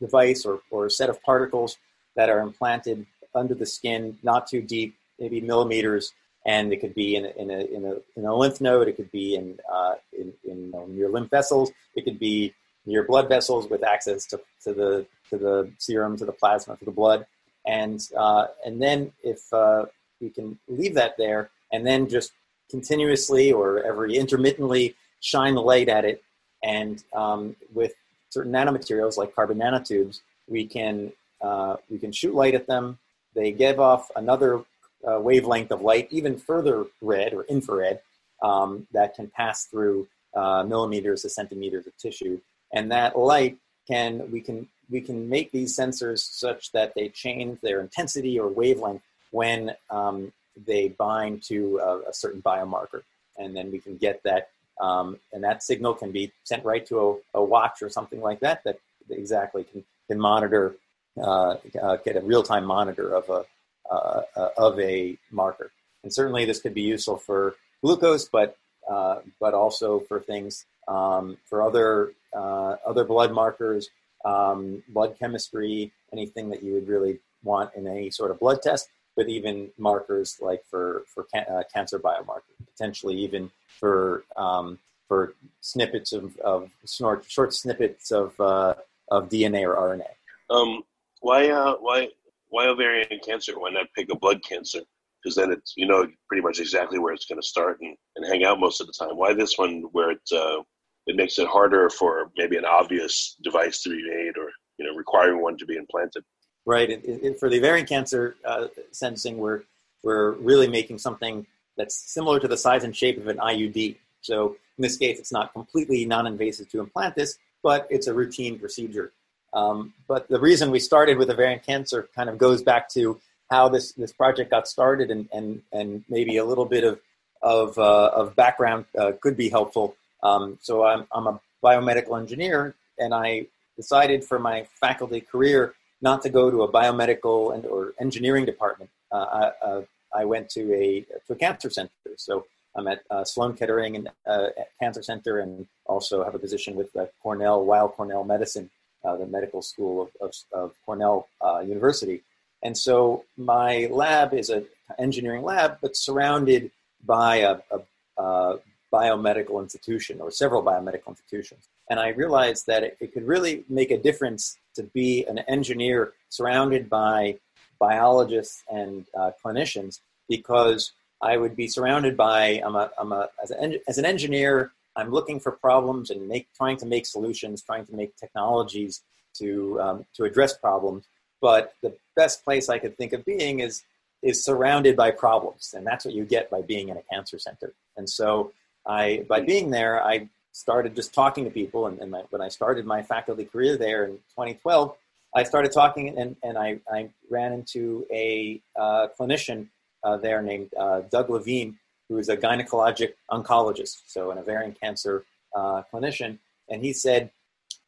device 0.00 0.44
or, 0.44 0.60
or 0.70 0.86
a 0.86 0.90
set 0.90 1.10
of 1.10 1.22
particles 1.22 1.76
that 2.16 2.28
are 2.28 2.40
implanted 2.40 3.06
under 3.34 3.54
the 3.54 3.66
skin, 3.66 4.18
not 4.22 4.46
too 4.46 4.62
deep, 4.62 4.96
maybe 5.18 5.40
millimeters, 5.40 6.12
and 6.46 6.72
it 6.72 6.80
could 6.80 6.94
be 6.94 7.16
in 7.16 7.26
a, 7.26 7.30
in 7.30 7.50
a, 7.50 7.58
in 7.58 7.84
a, 7.84 7.94
in 8.18 8.24
a 8.24 8.34
lymph 8.34 8.60
node. 8.60 8.88
It 8.88 8.96
could 8.96 9.10
be 9.12 9.36
in, 9.36 9.58
uh, 9.72 9.94
in, 10.18 10.32
in 10.44 10.72
um, 10.74 10.94
your 10.94 11.10
lymph 11.10 11.30
vessels. 11.30 11.70
It 11.94 12.04
could 12.04 12.18
be 12.18 12.54
your 12.84 13.04
blood 13.04 13.28
vessels 13.28 13.68
with 13.68 13.84
access 13.84 14.24
to, 14.26 14.40
to 14.64 14.72
the 14.72 15.06
to 15.30 15.36
the 15.36 15.70
serum, 15.76 16.16
to 16.16 16.24
the 16.24 16.32
plasma, 16.32 16.76
to 16.78 16.84
the 16.86 16.90
blood, 16.90 17.26
and 17.66 18.00
uh, 18.16 18.46
and 18.64 18.80
then 18.80 19.12
if 19.22 19.52
uh, 19.52 19.84
we 20.20 20.30
can 20.30 20.58
leave 20.68 20.94
that 20.94 21.16
there, 21.16 21.50
and 21.72 21.86
then 21.86 22.08
just 22.08 22.32
continuously 22.70 23.52
or 23.52 23.82
every 23.82 24.16
intermittently 24.16 24.94
shine 25.20 25.54
the 25.54 25.62
light 25.62 25.88
at 25.88 26.04
it. 26.04 26.22
And 26.62 27.02
um, 27.14 27.56
with 27.72 27.92
certain 28.30 28.52
nanomaterials 28.52 29.16
like 29.16 29.34
carbon 29.34 29.58
nanotubes, 29.58 30.20
we 30.48 30.66
can 30.66 31.12
uh, 31.40 31.76
we 31.88 31.98
can 31.98 32.12
shoot 32.12 32.34
light 32.34 32.54
at 32.54 32.66
them. 32.66 32.98
They 33.34 33.52
give 33.52 33.78
off 33.78 34.10
another 34.16 34.64
uh, 35.06 35.20
wavelength 35.20 35.70
of 35.70 35.82
light, 35.82 36.08
even 36.10 36.36
further 36.36 36.86
red 37.00 37.32
or 37.32 37.44
infrared, 37.44 38.00
um, 38.42 38.86
that 38.92 39.14
can 39.14 39.28
pass 39.28 39.64
through 39.66 40.08
uh, 40.34 40.64
millimeters 40.64 41.22
to 41.22 41.28
centimeters 41.28 41.86
of 41.86 41.96
tissue. 41.96 42.40
And 42.72 42.90
that 42.90 43.16
light 43.18 43.58
can 43.86 44.30
we 44.30 44.40
can 44.40 44.68
we 44.90 45.00
can 45.00 45.28
make 45.28 45.52
these 45.52 45.76
sensors 45.76 46.18
such 46.18 46.72
that 46.72 46.92
they 46.94 47.08
change 47.08 47.60
their 47.60 47.80
intensity 47.80 48.38
or 48.38 48.48
wavelength 48.48 49.02
when 49.30 49.74
um, 49.90 50.32
they 50.66 50.88
bind 50.88 51.42
to 51.44 51.78
a, 51.78 52.10
a 52.10 52.14
certain 52.14 52.42
biomarker, 52.42 53.02
and 53.36 53.56
then 53.56 53.70
we 53.70 53.78
can 53.78 53.96
get 53.96 54.22
that, 54.24 54.50
um, 54.80 55.18
and 55.32 55.44
that 55.44 55.62
signal 55.62 55.94
can 55.94 56.12
be 56.12 56.32
sent 56.44 56.64
right 56.64 56.84
to 56.86 57.20
a, 57.34 57.38
a, 57.38 57.44
watch 57.44 57.82
or 57.82 57.88
something 57.88 58.20
like 58.20 58.40
that 58.40 58.64
that 58.64 58.78
exactly 59.10 59.64
can 59.64 59.84
can 60.08 60.18
monitor, 60.18 60.74
uh, 61.20 61.56
uh, 61.82 61.96
get 61.96 62.16
a 62.16 62.20
real 62.20 62.42
time 62.42 62.64
monitor 62.64 63.14
of 63.14 63.28
a 63.28 63.44
uh, 63.90 64.22
uh, 64.36 64.48
of 64.56 64.78
a 64.80 65.16
marker. 65.30 65.70
And 66.02 66.12
certainly, 66.12 66.44
this 66.44 66.60
could 66.60 66.74
be 66.74 66.82
useful 66.82 67.16
for 67.16 67.54
glucose, 67.82 68.28
but 68.28 68.56
uh, 68.88 69.20
but 69.40 69.54
also 69.54 70.00
for 70.00 70.20
things 70.20 70.64
um, 70.86 71.38
for 71.44 71.62
other 71.62 72.12
uh, 72.34 72.76
other 72.86 73.04
blood 73.04 73.32
markers, 73.32 73.88
um, 74.24 74.82
blood 74.88 75.16
chemistry, 75.18 75.92
anything 76.12 76.50
that 76.50 76.62
you 76.62 76.74
would 76.74 76.88
really 76.88 77.18
want 77.42 77.74
in 77.74 77.86
any 77.86 78.10
sort 78.10 78.30
of 78.30 78.38
blood 78.38 78.60
test 78.62 78.88
but 79.18 79.28
even 79.28 79.68
markers 79.78 80.38
like 80.40 80.62
for 80.70 81.02
for 81.12 81.24
can, 81.24 81.44
uh, 81.50 81.64
cancer 81.74 81.98
biomarkers, 81.98 82.56
potentially 82.72 83.16
even 83.16 83.50
for 83.66 84.22
um, 84.36 84.78
for 85.08 85.34
snippets 85.60 86.12
of, 86.12 86.36
of 86.38 86.70
short, 86.86 87.24
short 87.26 87.52
snippets 87.54 88.12
of, 88.12 88.38
uh, 88.40 88.74
of 89.10 89.28
DNA 89.28 89.66
or 89.66 89.74
RNA. 89.74 90.54
Um, 90.54 90.82
why, 91.20 91.48
uh, 91.48 91.76
why, 91.80 92.08
why 92.50 92.66
ovarian 92.66 93.18
cancer? 93.26 93.58
Why 93.58 93.70
not 93.70 93.86
pick 93.96 94.12
a 94.12 94.16
blood 94.16 94.44
cancer? 94.44 94.80
Because 95.22 95.34
then 95.34 95.50
it's 95.50 95.74
you 95.76 95.86
know 95.86 96.06
pretty 96.28 96.42
much 96.42 96.60
exactly 96.60 96.98
where 97.00 97.12
it's 97.12 97.26
going 97.26 97.40
to 97.40 97.46
start 97.46 97.78
and, 97.80 97.96
and 98.14 98.26
hang 98.26 98.44
out 98.44 98.60
most 98.60 98.80
of 98.80 98.86
the 98.86 98.92
time. 98.92 99.16
Why 99.16 99.34
this 99.34 99.58
one 99.58 99.82
where 99.90 100.12
it 100.12 100.20
uh, 100.32 100.62
it 101.06 101.16
makes 101.16 101.38
it 101.40 101.48
harder 101.48 101.90
for 101.90 102.30
maybe 102.36 102.56
an 102.56 102.64
obvious 102.64 103.36
device 103.42 103.82
to 103.82 103.90
be 103.90 104.02
made 104.02 104.38
or 104.38 104.50
you 104.78 104.86
know 104.86 104.94
requiring 104.94 105.42
one 105.42 105.58
to 105.58 105.66
be 105.66 105.76
implanted? 105.76 106.22
Right. 106.68 106.90
It, 106.90 107.00
it, 107.02 107.40
for 107.40 107.48
the 107.48 107.56
ovarian 107.56 107.86
cancer 107.86 108.36
uh, 108.44 108.66
sensing, 108.92 109.38
we're 109.38 109.62
we're 110.02 110.32
really 110.32 110.68
making 110.68 110.98
something 110.98 111.46
that's 111.78 111.96
similar 111.96 112.38
to 112.40 112.46
the 112.46 112.58
size 112.58 112.84
and 112.84 112.94
shape 112.94 113.16
of 113.16 113.26
an 113.26 113.38
IUD. 113.38 113.96
So 114.20 114.50
in 114.76 114.82
this 114.82 114.98
case, 114.98 115.18
it's 115.18 115.32
not 115.32 115.54
completely 115.54 116.04
non-invasive 116.04 116.68
to 116.72 116.80
implant 116.80 117.14
this, 117.14 117.38
but 117.62 117.86
it's 117.88 118.06
a 118.06 118.12
routine 118.12 118.58
procedure. 118.58 119.12
Um, 119.54 119.94
but 120.06 120.28
the 120.28 120.38
reason 120.38 120.70
we 120.70 120.78
started 120.78 121.16
with 121.16 121.30
ovarian 121.30 121.60
cancer 121.60 122.06
kind 122.14 122.28
of 122.28 122.36
goes 122.36 122.62
back 122.62 122.90
to 122.90 123.18
how 123.50 123.70
this, 123.70 123.92
this 123.92 124.12
project 124.12 124.50
got 124.50 124.68
started 124.68 125.10
and, 125.10 125.26
and, 125.32 125.62
and 125.72 126.04
maybe 126.10 126.36
a 126.36 126.44
little 126.44 126.66
bit 126.66 126.84
of, 126.84 127.00
of, 127.40 127.78
uh, 127.78 128.10
of 128.14 128.36
background 128.36 128.84
uh, 128.98 129.12
could 129.22 129.38
be 129.38 129.48
helpful. 129.48 129.96
Um, 130.22 130.58
so 130.60 130.84
I'm, 130.84 131.06
I'm 131.12 131.28
a 131.28 131.40
biomedical 131.64 132.20
engineer 132.20 132.74
and 132.98 133.14
I 133.14 133.46
decided 133.74 134.22
for 134.22 134.38
my 134.38 134.66
faculty 134.80 135.22
career 135.22 135.72
not 136.00 136.22
to 136.22 136.30
go 136.30 136.50
to 136.50 136.62
a 136.62 136.72
biomedical 136.72 137.54
and 137.54 137.66
or 137.66 137.94
engineering 138.00 138.44
department. 138.44 138.90
Uh, 139.10 139.16
I, 139.16 139.66
uh, 139.66 139.82
I, 140.14 140.24
went 140.24 140.48
to 140.50 140.72
a, 140.74 141.00
to 141.26 141.32
a 141.32 141.36
cancer 141.36 141.70
center. 141.70 141.90
So 142.16 142.46
I'm 142.76 142.86
at 142.86 143.02
uh, 143.10 143.24
Sloan 143.24 143.54
Kettering 143.54 143.96
and, 143.96 144.08
uh, 144.26 144.48
Cancer 144.80 145.02
Center 145.02 145.40
and 145.40 145.66
also 145.86 146.24
have 146.24 146.34
a 146.34 146.38
position 146.38 146.76
with 146.76 146.94
Cornell, 147.22 147.64
Weill 147.64 147.88
Cornell 147.88 148.24
Medicine 148.24 148.70
the 149.02 149.26
medical 149.26 149.62
school 149.62 150.02
of, 150.02 150.10
of, 150.20 150.34
of 150.52 150.74
Cornell 150.84 151.28
University. 151.64 152.22
And 152.62 152.76
so 152.76 153.24
my 153.36 153.88
lab 153.90 154.34
is 154.34 154.50
an 154.50 154.66
engineering 154.98 155.44
lab, 155.44 155.78
but 155.80 155.96
surrounded 155.96 156.70
by 157.04 157.36
a, 157.36 157.58
a, 157.70 158.22
a, 158.22 158.58
biomedical 158.90 159.62
institution 159.62 160.18
or 160.18 160.30
several 160.30 160.62
biomedical 160.62 161.08
institutions. 161.08 161.68
And 161.90 161.98
I 161.98 162.08
realized 162.08 162.66
that 162.66 162.82
it, 162.82 162.96
it 163.00 163.12
could 163.12 163.26
really 163.26 163.64
make 163.68 163.90
a 163.90 163.98
difference 163.98 164.58
to 164.74 164.82
be 164.82 165.24
an 165.26 165.38
engineer 165.40 166.12
surrounded 166.28 166.88
by 166.88 167.38
biologists 167.78 168.62
and 168.68 169.06
uh, 169.18 169.30
clinicians 169.44 170.00
because 170.28 170.92
I 171.22 171.36
would 171.36 171.56
be 171.56 171.68
surrounded 171.68 172.16
by, 172.16 172.62
I'm 172.64 172.76
a, 172.76 172.90
I'm 172.98 173.12
a, 173.12 173.28
as, 173.42 173.50
an, 173.50 173.78
as 173.88 173.98
an 173.98 174.04
engineer, 174.04 174.72
I'm 174.96 175.10
looking 175.10 175.40
for 175.40 175.52
problems 175.52 176.10
and 176.10 176.28
make, 176.28 176.48
trying 176.56 176.76
to 176.78 176.86
make 176.86 177.06
solutions, 177.06 177.62
trying 177.62 177.86
to 177.86 177.94
make 177.94 178.16
technologies 178.16 179.02
to, 179.38 179.80
um, 179.80 180.06
to 180.14 180.24
address 180.24 180.56
problems. 180.56 181.06
But 181.40 181.74
the 181.82 181.94
best 182.16 182.44
place 182.44 182.68
I 182.68 182.78
could 182.78 182.96
think 182.96 183.12
of 183.12 183.24
being 183.24 183.60
is, 183.60 183.84
is 184.22 184.44
surrounded 184.44 184.96
by 184.96 185.12
problems. 185.12 185.72
And 185.76 185.86
that's 185.86 186.04
what 186.04 186.14
you 186.14 186.24
get 186.24 186.50
by 186.50 186.62
being 186.62 186.88
in 186.88 186.96
a 186.96 187.02
cancer 187.12 187.38
center. 187.38 187.74
And 187.96 188.08
so 188.08 188.52
I, 188.86 189.24
by 189.28 189.40
being 189.40 189.70
there, 189.70 190.02
I 190.04 190.28
started 190.58 190.96
just 190.96 191.14
talking 191.14 191.44
to 191.44 191.50
people. 191.50 191.86
And, 191.86 191.98
and 192.00 192.10
my, 192.10 192.22
when 192.30 192.42
I 192.42 192.48
started 192.48 192.84
my 192.84 193.02
faculty 193.02 193.44
career 193.44 193.76
there 193.76 194.04
in 194.04 194.12
2012, 194.36 194.94
I 195.34 195.44
started 195.44 195.72
talking 195.72 196.18
and, 196.18 196.36
and 196.42 196.58
I, 196.58 196.80
I 196.90 197.10
ran 197.30 197.52
into 197.52 198.06
a 198.12 198.60
uh, 198.78 199.08
clinician 199.18 199.68
uh, 200.02 200.16
there 200.16 200.42
named 200.42 200.70
uh, 200.78 201.02
Doug 201.10 201.30
Levine, 201.30 201.78
who 202.08 202.18
is 202.18 202.28
a 202.28 202.36
gynecologic 202.36 203.12
oncologist, 203.30 204.02
so 204.06 204.30
an 204.30 204.38
ovarian 204.38 204.72
cancer 204.72 205.24
uh, 205.54 205.82
clinician, 205.92 206.38
and 206.68 206.82
he 206.82 206.92
said, 206.92 207.30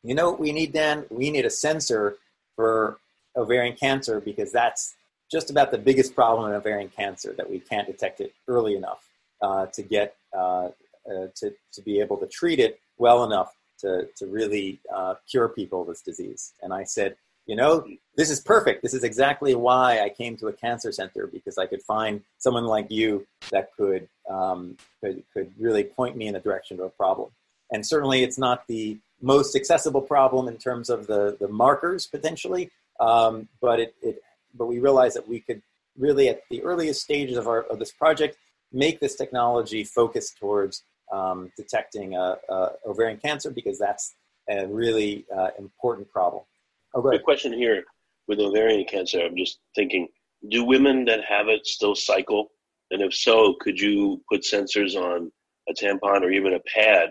"You 0.02 0.14
know 0.14 0.30
what 0.30 0.40
we 0.40 0.52
need, 0.52 0.72
Dan? 0.72 1.06
We 1.10 1.30
need 1.30 1.46
a 1.46 1.50
sensor 1.50 2.16
for 2.56 2.98
ovarian 3.36 3.76
cancer 3.76 4.20
because 4.20 4.50
that's 4.52 4.94
just 5.30 5.50
about 5.50 5.70
the 5.70 5.78
biggest 5.78 6.14
problem 6.14 6.50
in 6.50 6.56
ovarian 6.56 6.88
cancer 6.88 7.32
that 7.34 7.48
we 7.48 7.60
can't 7.60 7.86
detect 7.86 8.20
it 8.20 8.34
early 8.48 8.74
enough 8.74 9.08
uh, 9.40 9.66
to 9.66 9.82
get 9.82 10.16
uh, 10.36 10.68
uh, 11.10 11.26
to 11.36 11.52
to 11.72 11.82
be 11.82 12.00
able 12.00 12.16
to 12.18 12.26
treat 12.26 12.58
it 12.58 12.80
well 12.98 13.24
enough 13.24 13.52
to 13.80 14.08
to 14.16 14.26
really 14.26 14.80
uh, 14.94 15.14
cure 15.30 15.48
people 15.48 15.82
of 15.82 15.88
this 15.88 16.02
disease." 16.02 16.52
And 16.62 16.72
I 16.72 16.84
said, 16.84 17.16
you 17.46 17.56
know, 17.56 17.84
this 18.16 18.30
is 18.30 18.40
perfect. 18.40 18.82
This 18.82 18.94
is 18.94 19.02
exactly 19.02 19.54
why 19.54 20.00
I 20.00 20.08
came 20.08 20.36
to 20.36 20.46
a 20.46 20.52
cancer 20.52 20.92
center 20.92 21.26
because 21.26 21.58
I 21.58 21.66
could 21.66 21.82
find 21.82 22.22
someone 22.38 22.66
like 22.66 22.90
you 22.90 23.26
that 23.50 23.70
could 23.76 24.08
um, 24.28 24.76
could 25.02 25.24
could 25.32 25.52
really 25.58 25.84
point 25.84 26.16
me 26.16 26.28
in 26.28 26.34
the 26.34 26.40
direction 26.40 26.78
of 26.78 26.86
a 26.86 26.90
problem. 26.90 27.30
And 27.72 27.84
certainly, 27.84 28.22
it's 28.22 28.38
not 28.38 28.66
the 28.68 28.98
most 29.20 29.56
accessible 29.56 30.02
problem 30.02 30.48
in 30.48 30.58
terms 30.58 30.90
of 30.90 31.06
the 31.06 31.36
the 31.40 31.48
markers 31.48 32.06
potentially, 32.06 32.70
um, 33.00 33.48
but 33.60 33.80
it, 33.80 33.94
it 34.02 34.22
but 34.54 34.66
we 34.66 34.78
realized 34.78 35.16
that 35.16 35.28
we 35.28 35.40
could 35.40 35.62
really 35.98 36.28
at 36.28 36.42
the 36.50 36.62
earliest 36.62 37.02
stages 37.02 37.36
of 37.36 37.48
our 37.48 37.62
of 37.62 37.78
this 37.78 37.90
project 37.90 38.36
make 38.72 39.00
this 39.00 39.16
technology 39.16 39.82
focus 39.82 40.32
towards 40.32 40.84
um, 41.12 41.50
detecting 41.56 42.16
uh, 42.16 42.36
uh, 42.48 42.70
ovarian 42.86 43.18
cancer 43.18 43.50
because 43.50 43.78
that's 43.78 44.14
a 44.48 44.66
really 44.66 45.26
uh, 45.36 45.50
important 45.58 46.10
problem. 46.10 46.42
Oh, 46.94 47.02
Good 47.02 47.24
question 47.24 47.52
here 47.52 47.84
with 48.26 48.40
ovarian 48.40 48.84
cancer. 48.84 49.20
I'm 49.20 49.36
just 49.36 49.58
thinking, 49.74 50.08
do 50.50 50.64
women 50.64 51.04
that 51.06 51.24
have 51.24 51.48
it 51.48 51.66
still 51.66 51.94
cycle? 51.94 52.50
And 52.90 53.02
if 53.02 53.14
so, 53.14 53.54
could 53.60 53.78
you 53.78 54.20
put 54.30 54.42
sensors 54.42 54.96
on 54.96 55.30
a 55.68 55.72
tampon 55.72 56.22
or 56.22 56.30
even 56.30 56.54
a 56.54 56.60
pad 56.60 57.10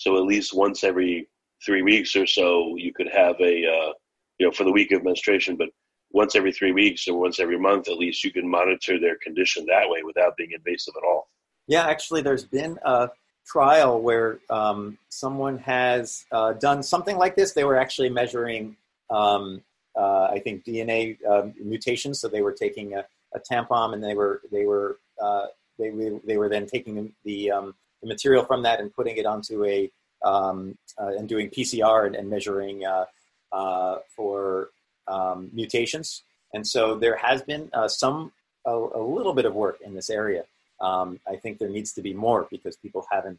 so 0.00 0.16
at 0.16 0.24
least 0.24 0.54
once 0.54 0.82
every 0.82 1.28
three 1.64 1.82
weeks 1.82 2.16
or 2.16 2.26
so 2.26 2.74
you 2.76 2.90
could 2.90 3.08
have 3.12 3.36
a, 3.38 3.66
uh, 3.66 3.92
you 4.38 4.46
know, 4.46 4.50
for 4.50 4.64
the 4.64 4.72
week 4.72 4.92
of 4.92 5.04
menstruation, 5.04 5.56
but 5.56 5.68
once 6.10 6.34
every 6.34 6.52
three 6.52 6.72
weeks 6.72 7.06
or 7.06 7.18
once 7.18 7.38
every 7.38 7.58
month, 7.58 7.86
at 7.86 7.98
least 7.98 8.24
you 8.24 8.32
can 8.32 8.48
monitor 8.48 8.98
their 8.98 9.18
condition 9.22 9.66
that 9.66 9.88
way 9.88 10.02
without 10.02 10.38
being 10.38 10.52
invasive 10.52 10.94
at 10.96 11.06
all. 11.06 11.28
Yeah, 11.66 11.86
actually, 11.86 12.22
there's 12.22 12.46
been 12.46 12.78
a 12.82 13.10
trial 13.50 14.00
where 14.00 14.38
um, 14.48 14.96
someone 15.08 15.58
has 15.58 16.24
uh, 16.30 16.52
done 16.52 16.82
something 16.82 17.16
like 17.16 17.34
this. 17.34 17.52
They 17.52 17.64
were 17.64 17.76
actually 17.76 18.08
measuring 18.08 18.76
um, 19.10 19.62
uh, 19.98 20.28
I 20.30 20.38
think 20.38 20.64
DNA 20.64 21.18
um, 21.26 21.54
mutations. 21.60 22.20
So 22.20 22.28
they 22.28 22.42
were 22.42 22.52
taking 22.52 22.94
a, 22.94 23.04
a, 23.34 23.40
tampon 23.40 23.92
and 23.92 24.02
they 24.02 24.14
were 24.14 24.40
they 24.52 24.64
were 24.66 24.98
uh, 25.20 25.46
they 25.78 25.90
they 26.24 26.36
were 26.36 26.48
then 26.48 26.66
taking 26.66 27.12
the, 27.24 27.50
um, 27.50 27.74
the 28.00 28.08
material 28.08 28.44
from 28.44 28.62
that 28.62 28.80
and 28.80 28.94
putting 28.94 29.16
it 29.16 29.26
onto 29.26 29.64
a 29.64 29.90
um, 30.24 30.76
uh, 30.98 31.08
and 31.18 31.28
doing 31.28 31.50
PCR 31.50 32.06
and, 32.06 32.14
and 32.14 32.30
measuring 32.30 32.84
uh, 32.84 33.06
uh, 33.52 33.98
for 34.14 34.68
mutations. 35.52 36.22
And 36.54 36.66
so 36.66 36.94
there 36.94 37.16
has 37.16 37.42
been 37.42 37.70
some 37.88 38.32
a, 38.64 38.70
a, 38.70 39.02
little 39.02 39.32
bit 39.32 39.44
of 39.44 39.54
work 39.54 39.78
in 39.84 39.94
this 39.94 40.10
area. 40.10 40.44
Um, 40.80 41.20
I 41.28 41.36
think 41.36 41.58
there 41.58 41.68
needs 41.68 41.92
to 41.92 42.02
be 42.02 42.14
more 42.14 42.48
because 42.50 42.76
people 42.76 43.06
haven't 43.10 43.38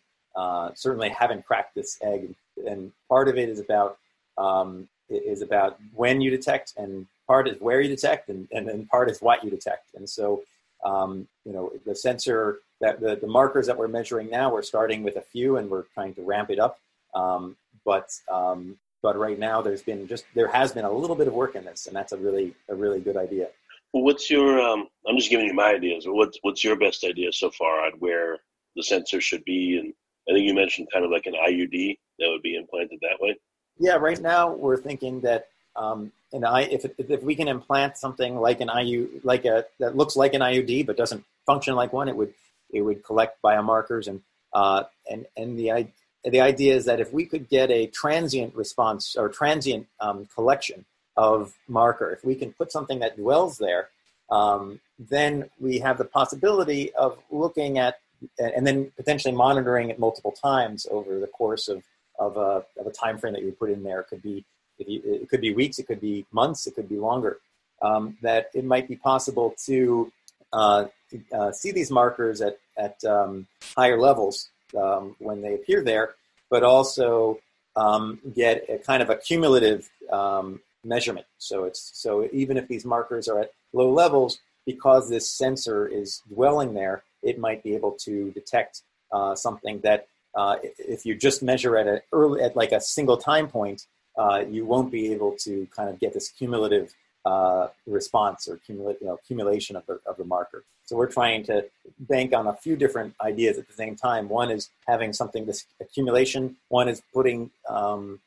certainly 0.75 1.09
haven't 1.09 1.45
cracked 1.45 1.75
this 1.75 1.97
egg, 2.01 2.33
and 2.67 2.91
part 3.09 3.27
of 3.27 3.37
it 3.37 3.49
is 3.49 3.59
about 3.59 3.97
um, 4.37 4.87
is 5.09 5.41
about 5.41 5.77
when 5.93 6.21
you 6.21 6.29
detect, 6.29 6.73
and 6.77 7.07
part 7.27 7.47
is 7.47 7.59
where 7.59 7.81
you 7.81 7.89
detect, 7.89 8.29
and, 8.29 8.47
and 8.51 8.67
then 8.67 8.85
part 8.85 9.09
is 9.09 9.21
what 9.21 9.43
you 9.43 9.49
detect. 9.49 9.93
And 9.95 10.09
so, 10.09 10.43
um, 10.83 11.27
you 11.45 11.53
know, 11.53 11.71
the 11.85 11.95
sensor 11.95 12.59
that 12.79 12.99
the, 12.99 13.15
the 13.15 13.27
markers 13.27 13.67
that 13.67 13.77
we're 13.77 13.87
measuring 13.87 14.29
now, 14.29 14.51
we're 14.51 14.63
starting 14.63 15.03
with 15.03 15.17
a 15.17 15.21
few, 15.21 15.57
and 15.57 15.69
we're 15.69 15.83
trying 15.93 16.13
to 16.15 16.21
ramp 16.21 16.49
it 16.49 16.59
up. 16.59 16.79
Um, 17.13 17.57
but 17.85 18.09
um, 18.31 18.77
but 19.01 19.17
right 19.17 19.39
now, 19.39 19.61
there's 19.61 19.81
been 19.81 20.07
just 20.07 20.25
there 20.35 20.47
has 20.47 20.71
been 20.71 20.85
a 20.85 20.91
little 20.91 21.15
bit 21.15 21.27
of 21.27 21.33
work 21.33 21.55
in 21.55 21.65
this, 21.65 21.87
and 21.87 21.95
that's 21.95 22.11
a 22.11 22.17
really 22.17 22.53
a 22.69 22.75
really 22.75 22.99
good 22.99 23.17
idea. 23.17 23.49
Well, 23.93 24.03
what's 24.03 24.29
your? 24.29 24.59
Um, 24.59 24.87
I'm 25.07 25.17
just 25.17 25.29
giving 25.29 25.47
you 25.47 25.53
my 25.53 25.73
ideas. 25.73 26.05
What's 26.07 26.37
what's 26.41 26.63
your 26.63 26.75
best 26.77 27.03
idea 27.03 27.31
so 27.33 27.49
far 27.51 27.85
on 27.85 27.93
where 27.99 28.37
the 28.75 28.83
sensor 28.83 29.19
should 29.19 29.43
be? 29.43 29.77
And 29.77 29.93
I 30.29 30.33
think 30.33 30.47
you 30.47 30.53
mentioned 30.53 30.87
kind 30.93 31.03
of 31.03 31.11
like 31.11 31.25
an 31.25 31.33
IUD 31.33 31.97
that 32.19 32.29
would 32.29 32.41
be 32.41 32.55
implanted 32.55 32.99
that 33.01 33.19
way. 33.19 33.37
Yeah, 33.79 33.95
right 33.95 34.19
now 34.19 34.53
we're 34.53 34.77
thinking 34.77 35.21
that 35.21 35.47
um, 35.75 36.11
an 36.31 36.45
I, 36.45 36.63
if, 36.63 36.85
if 36.97 37.23
we 37.23 37.35
can 37.35 37.47
implant 37.47 37.97
something 37.97 38.37
like 38.37 38.61
an 38.61 38.69
IU, 38.69 39.21
like 39.23 39.45
a 39.45 39.65
that 39.79 39.97
looks 39.97 40.15
like 40.15 40.33
an 40.33 40.41
IUD 40.41 40.85
but 40.85 40.95
doesn't 40.95 41.23
function 41.45 41.75
like 41.75 41.91
one, 41.91 42.07
it 42.07 42.15
would 42.15 42.33
it 42.69 42.81
would 42.81 43.03
collect 43.03 43.41
biomarkers 43.41 44.07
and 44.07 44.21
uh, 44.53 44.83
and 45.09 45.25
and 45.35 45.59
the 45.59 45.87
the 46.23 46.39
idea 46.39 46.75
is 46.75 46.85
that 46.85 46.99
if 46.99 47.11
we 47.11 47.25
could 47.25 47.49
get 47.49 47.71
a 47.71 47.87
transient 47.87 48.55
response 48.55 49.15
or 49.17 49.27
transient 49.27 49.87
um, 49.99 50.27
collection 50.33 50.85
of 51.17 51.53
marker, 51.67 52.11
if 52.11 52.23
we 52.23 52.35
can 52.35 52.53
put 52.53 52.71
something 52.71 52.99
that 52.99 53.17
dwells 53.17 53.57
there, 53.57 53.89
um, 54.29 54.79
then 54.97 55.49
we 55.59 55.79
have 55.79 55.97
the 55.97 56.05
possibility 56.05 56.93
of 56.93 57.17
looking 57.29 57.77
at 57.79 57.99
and 58.37 58.65
then 58.67 58.91
potentially 58.95 59.33
monitoring 59.33 59.89
it 59.89 59.97
multiple 59.97 60.31
times 60.31 60.85
over 60.91 61.19
the 61.19 61.27
course 61.27 61.67
of 61.67 61.83
of 62.19 62.37
a, 62.37 62.63
of 62.79 62.85
a 62.85 62.91
time 62.91 63.17
frame 63.17 63.33
that 63.33 63.41
you 63.43 63.51
put 63.51 63.71
in 63.71 63.83
there. 63.83 64.01
It 64.01 64.07
could 64.07 64.21
be 64.21 64.45
you, 64.77 65.01
it 65.03 65.29
could 65.29 65.41
be 65.41 65.53
weeks, 65.53 65.79
it 65.79 65.87
could 65.87 66.01
be 66.01 66.25
months, 66.31 66.67
it 66.67 66.75
could 66.75 66.89
be 66.89 66.97
longer. 66.97 67.39
Um, 67.81 68.17
that 68.21 68.51
it 68.53 68.63
might 68.63 68.87
be 68.87 68.95
possible 68.95 69.55
to, 69.65 70.11
uh, 70.53 70.85
uh, 71.33 71.51
see 71.51 71.71
these 71.71 71.89
markers 71.89 72.41
at 72.41 72.57
at 72.77 73.03
um, 73.03 73.47
higher 73.75 73.99
levels 73.99 74.49
um, 74.79 75.15
when 75.19 75.41
they 75.41 75.55
appear 75.55 75.83
there, 75.83 76.15
but 76.49 76.63
also 76.63 77.39
um, 77.75 78.19
get 78.35 78.65
a 78.69 78.77
kind 78.77 79.01
of 79.01 79.09
a 79.09 79.15
cumulative 79.15 79.89
um, 80.11 80.61
measurement. 80.83 81.25
So 81.37 81.65
it's 81.65 81.91
so 81.93 82.27
even 82.31 82.57
if 82.57 82.67
these 82.67 82.85
markers 82.85 83.27
are 83.27 83.39
at 83.39 83.51
low 83.73 83.91
levels, 83.91 84.39
because 84.65 85.09
this 85.09 85.29
sensor 85.29 85.87
is 85.87 86.21
dwelling 86.33 86.73
there, 86.73 87.03
it 87.23 87.39
might 87.39 87.63
be 87.63 87.75
able 87.75 87.91
to 87.91 88.31
detect 88.31 88.81
uh, 89.11 89.35
something 89.35 89.79
that 89.81 90.07
uh, 90.35 90.55
if 90.77 91.05
you 91.05 91.15
just 91.15 91.43
measure 91.43 91.77
at 91.77 91.87
a 91.87 92.01
early 92.13 92.41
at 92.41 92.55
like 92.55 92.71
a 92.71 92.81
single 92.81 93.17
time 93.17 93.47
point, 93.47 93.85
uh, 94.17 94.43
you 94.49 94.65
won't 94.65 94.91
be 94.91 95.11
able 95.13 95.33
to 95.33 95.67
kind 95.75 95.89
of 95.89 95.99
get 95.99 96.13
this 96.13 96.29
cumulative 96.29 96.93
uh, 97.25 97.67
response 97.85 98.47
or 98.47 98.59
cumula- 98.67 98.99
you 98.99 99.07
know, 99.07 99.13
accumulation 99.13 99.75
of 99.75 99.85
the, 99.85 99.99
of 100.05 100.17
the 100.17 100.23
marker. 100.23 100.63
So 100.85 100.97
we're 100.97 101.11
trying 101.11 101.43
to 101.43 101.65
bank 101.99 102.33
on 102.33 102.47
a 102.47 102.53
few 102.53 102.75
different 102.75 103.13
ideas 103.21 103.57
at 103.57 103.67
the 103.67 103.73
same 103.73 103.95
time. 103.95 104.27
One 104.27 104.51
is 104.51 104.69
having 104.87 105.13
something 105.13 105.45
this 105.45 105.65
accumulation. 105.79 106.57
One 106.67 106.89
is 106.89 107.01
putting 107.13 107.51
um, 107.69 108.19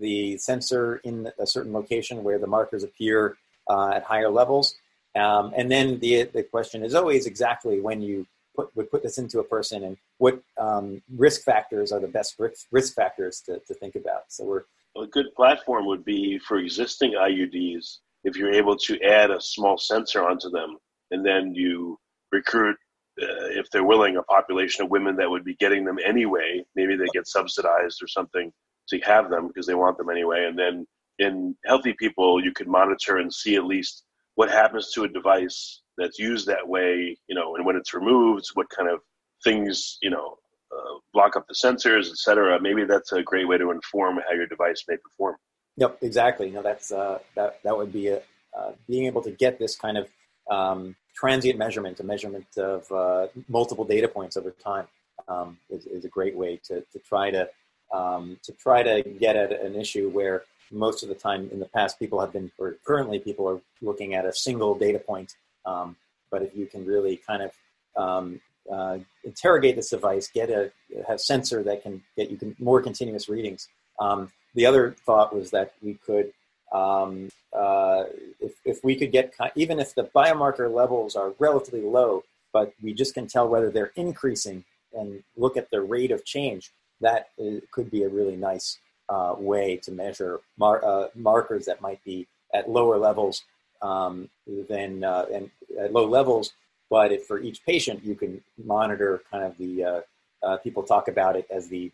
the 0.00 0.36
sensor 0.38 0.96
in 1.04 1.30
a 1.38 1.46
certain 1.46 1.72
location 1.72 2.24
where 2.24 2.38
the 2.38 2.46
markers 2.46 2.84
appear 2.84 3.36
uh, 3.68 3.92
at 3.94 4.04
higher 4.04 4.30
levels. 4.30 4.74
Um, 5.14 5.52
and 5.56 5.70
then 5.70 5.98
the 6.00 6.24
the 6.24 6.42
question 6.42 6.84
is 6.84 6.94
always 6.94 7.26
exactly 7.26 7.80
when 7.80 8.02
you 8.02 8.26
put 8.54 8.74
would 8.76 8.90
put 8.90 9.02
this 9.02 9.18
into 9.18 9.38
a 9.38 9.44
person 9.44 9.84
and 9.84 9.96
what 10.18 10.42
um, 10.58 11.02
risk 11.16 11.42
factors 11.42 11.92
are 11.92 12.00
the 12.00 12.08
best 12.08 12.38
risk, 12.38 12.66
risk 12.70 12.94
factors 12.94 13.40
to, 13.46 13.60
to 13.60 13.74
think 13.74 13.96
about. 13.96 14.24
So 14.28 14.44
we're 14.44 14.64
a 14.96 15.06
good 15.06 15.34
platform 15.34 15.86
would 15.86 16.04
be 16.04 16.38
for 16.38 16.58
existing 16.58 17.12
IUDs 17.12 17.98
if 18.24 18.36
you're 18.36 18.52
able 18.52 18.76
to 18.76 19.00
add 19.02 19.30
a 19.30 19.40
small 19.40 19.78
sensor 19.78 20.26
onto 20.26 20.50
them 20.50 20.78
and 21.10 21.24
then 21.24 21.54
you 21.54 21.98
recruit 22.32 22.76
uh, 23.22 23.48
if 23.50 23.70
they're 23.70 23.84
willing 23.84 24.16
a 24.16 24.22
population 24.22 24.84
of 24.84 24.90
women 24.90 25.16
that 25.16 25.30
would 25.30 25.44
be 25.44 25.54
getting 25.54 25.84
them 25.84 25.98
anyway 26.04 26.64
maybe 26.74 26.96
they 26.96 27.06
get 27.12 27.26
subsidized 27.26 28.02
or 28.02 28.08
something 28.08 28.52
to 28.88 28.98
have 29.00 29.30
them 29.30 29.48
because 29.48 29.66
they 29.66 29.74
want 29.74 29.98
them 29.98 30.10
anyway. 30.10 30.46
And 30.46 30.58
then 30.58 30.86
in 31.18 31.56
healthy 31.64 31.94
people 31.94 32.42
you 32.44 32.52
could 32.52 32.68
monitor 32.68 33.16
and 33.16 33.32
see 33.32 33.56
at 33.56 33.64
least 33.64 34.04
what 34.34 34.50
happens 34.50 34.92
to 34.92 35.04
a 35.04 35.08
device 35.08 35.80
that's 35.96 36.18
used 36.18 36.46
that 36.46 36.68
way 36.68 37.16
you 37.26 37.34
know 37.34 37.56
and 37.56 37.64
when 37.64 37.74
it's 37.74 37.94
removed 37.94 38.46
what 38.52 38.68
kind 38.68 38.90
of 38.90 39.00
things 39.42 39.96
you 40.02 40.10
know 40.10 40.36
uh, 40.70 40.98
block 41.14 41.34
up 41.34 41.46
the 41.48 41.54
sensors 41.54 42.10
etc 42.10 42.60
maybe 42.60 42.84
that's 42.84 43.12
a 43.12 43.22
great 43.22 43.48
way 43.48 43.56
to 43.56 43.70
inform 43.70 44.20
how 44.28 44.34
your 44.34 44.46
device 44.46 44.84
may 44.88 44.96
perform. 44.98 45.36
Yep, 45.76 45.98
exactly. 46.02 46.50
Know, 46.50 46.62
that's 46.62 46.90
uh, 46.90 47.18
that 47.34 47.62
that 47.62 47.76
would 47.76 47.92
be 47.92 48.08
a, 48.08 48.22
uh, 48.56 48.72
being 48.88 49.06
able 49.06 49.22
to 49.22 49.30
get 49.30 49.58
this 49.58 49.76
kind 49.76 49.98
of 49.98 50.08
um, 50.50 50.96
transient 51.14 51.58
measurement, 51.58 52.00
a 52.00 52.04
measurement 52.04 52.46
of 52.56 52.90
uh, 52.90 53.26
multiple 53.48 53.84
data 53.84 54.08
points 54.08 54.36
over 54.36 54.50
time, 54.52 54.86
um, 55.28 55.58
is, 55.68 55.86
is, 55.86 56.04
a 56.04 56.08
great 56.08 56.36
way 56.36 56.58
to, 56.64 56.80
to 56.92 56.98
try 57.00 57.30
to 57.30 57.48
um, 57.92 58.38
to 58.42 58.52
try 58.52 58.82
to 58.82 59.02
get 59.02 59.36
at 59.36 59.52
an 59.52 59.74
issue 59.76 60.08
where 60.10 60.42
most 60.70 61.02
of 61.02 61.08
the 61.08 61.14
time 61.14 61.48
in 61.52 61.60
the 61.60 61.66
past 61.66 61.98
people 61.98 62.20
have 62.20 62.32
been, 62.32 62.50
or 62.58 62.76
currently 62.84 63.18
people 63.18 63.48
are 63.48 63.60
looking 63.80 64.14
at 64.14 64.24
a 64.24 64.32
single 64.32 64.76
data 64.76 64.98
point. 64.98 65.36
Um, 65.64 65.96
but 66.30 66.42
if 66.42 66.56
you 66.56 66.66
can 66.66 66.84
really 66.84 67.16
kind 67.16 67.42
of 67.42 67.52
um, 67.96 68.40
uh, 68.70 68.98
interrogate 69.24 69.76
this 69.76 69.90
device, 69.90 70.28
get 70.28 70.50
a 70.50 70.72
have 71.06 71.20
sensor 71.20 71.62
that 71.62 71.82
can 71.82 72.02
get 72.16 72.30
you 72.30 72.36
can, 72.36 72.56
more 72.58 72.82
continuous 72.82 73.28
readings. 73.28 73.68
Um, 74.00 74.30
the 74.54 74.66
other 74.66 74.96
thought 75.04 75.34
was 75.34 75.50
that 75.50 75.74
we 75.82 75.94
could, 75.94 76.32
um, 76.72 77.30
uh, 77.52 78.04
if, 78.40 78.54
if 78.64 78.84
we 78.84 78.96
could 78.96 79.12
get, 79.12 79.32
even 79.54 79.78
if 79.78 79.94
the 79.94 80.04
biomarker 80.04 80.72
levels 80.72 81.14
are 81.14 81.34
relatively 81.38 81.82
low, 81.82 82.24
but 82.52 82.72
we 82.82 82.92
just 82.92 83.14
can 83.14 83.26
tell 83.26 83.48
whether 83.48 83.70
they're 83.70 83.92
increasing 83.96 84.64
and 84.92 85.22
look 85.36 85.56
at 85.56 85.70
the 85.70 85.80
rate 85.80 86.10
of 86.10 86.24
change, 86.24 86.72
that 87.00 87.28
is, 87.38 87.62
could 87.70 87.90
be 87.90 88.02
a 88.04 88.08
really 88.08 88.36
nice 88.36 88.78
uh, 89.08 89.34
way 89.38 89.76
to 89.76 89.92
measure 89.92 90.40
mar- 90.58 90.84
uh, 90.84 91.08
markers 91.14 91.64
that 91.66 91.80
might 91.80 92.02
be 92.04 92.26
at 92.54 92.68
lower 92.68 92.98
levels 92.98 93.44
um, 93.82 94.28
than 94.68 95.04
uh, 95.04 95.26
and 95.32 95.50
at 95.80 95.92
low 95.92 96.06
levels. 96.06 96.52
But 96.88 97.12
if 97.12 97.26
for 97.26 97.40
each 97.40 97.64
patient, 97.64 98.04
you 98.04 98.14
can 98.14 98.42
monitor 98.64 99.22
kind 99.30 99.44
of 99.44 99.56
the 99.58 99.84
uh, 99.84 100.00
uh, 100.42 100.56
people 100.58 100.82
talk 100.82 101.08
about 101.08 101.36
it 101.36 101.46
as 101.50 101.68
the 101.68 101.90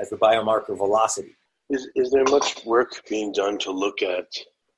as 0.00 0.10
the 0.10 0.16
biomarker 0.16 0.76
velocity. 0.76 1.34
Is, 1.70 1.88
is 1.94 2.10
there 2.10 2.24
much 2.24 2.64
work 2.66 3.02
being 3.08 3.32
done 3.32 3.58
to 3.60 3.70
look 3.70 4.02
at, 4.02 4.26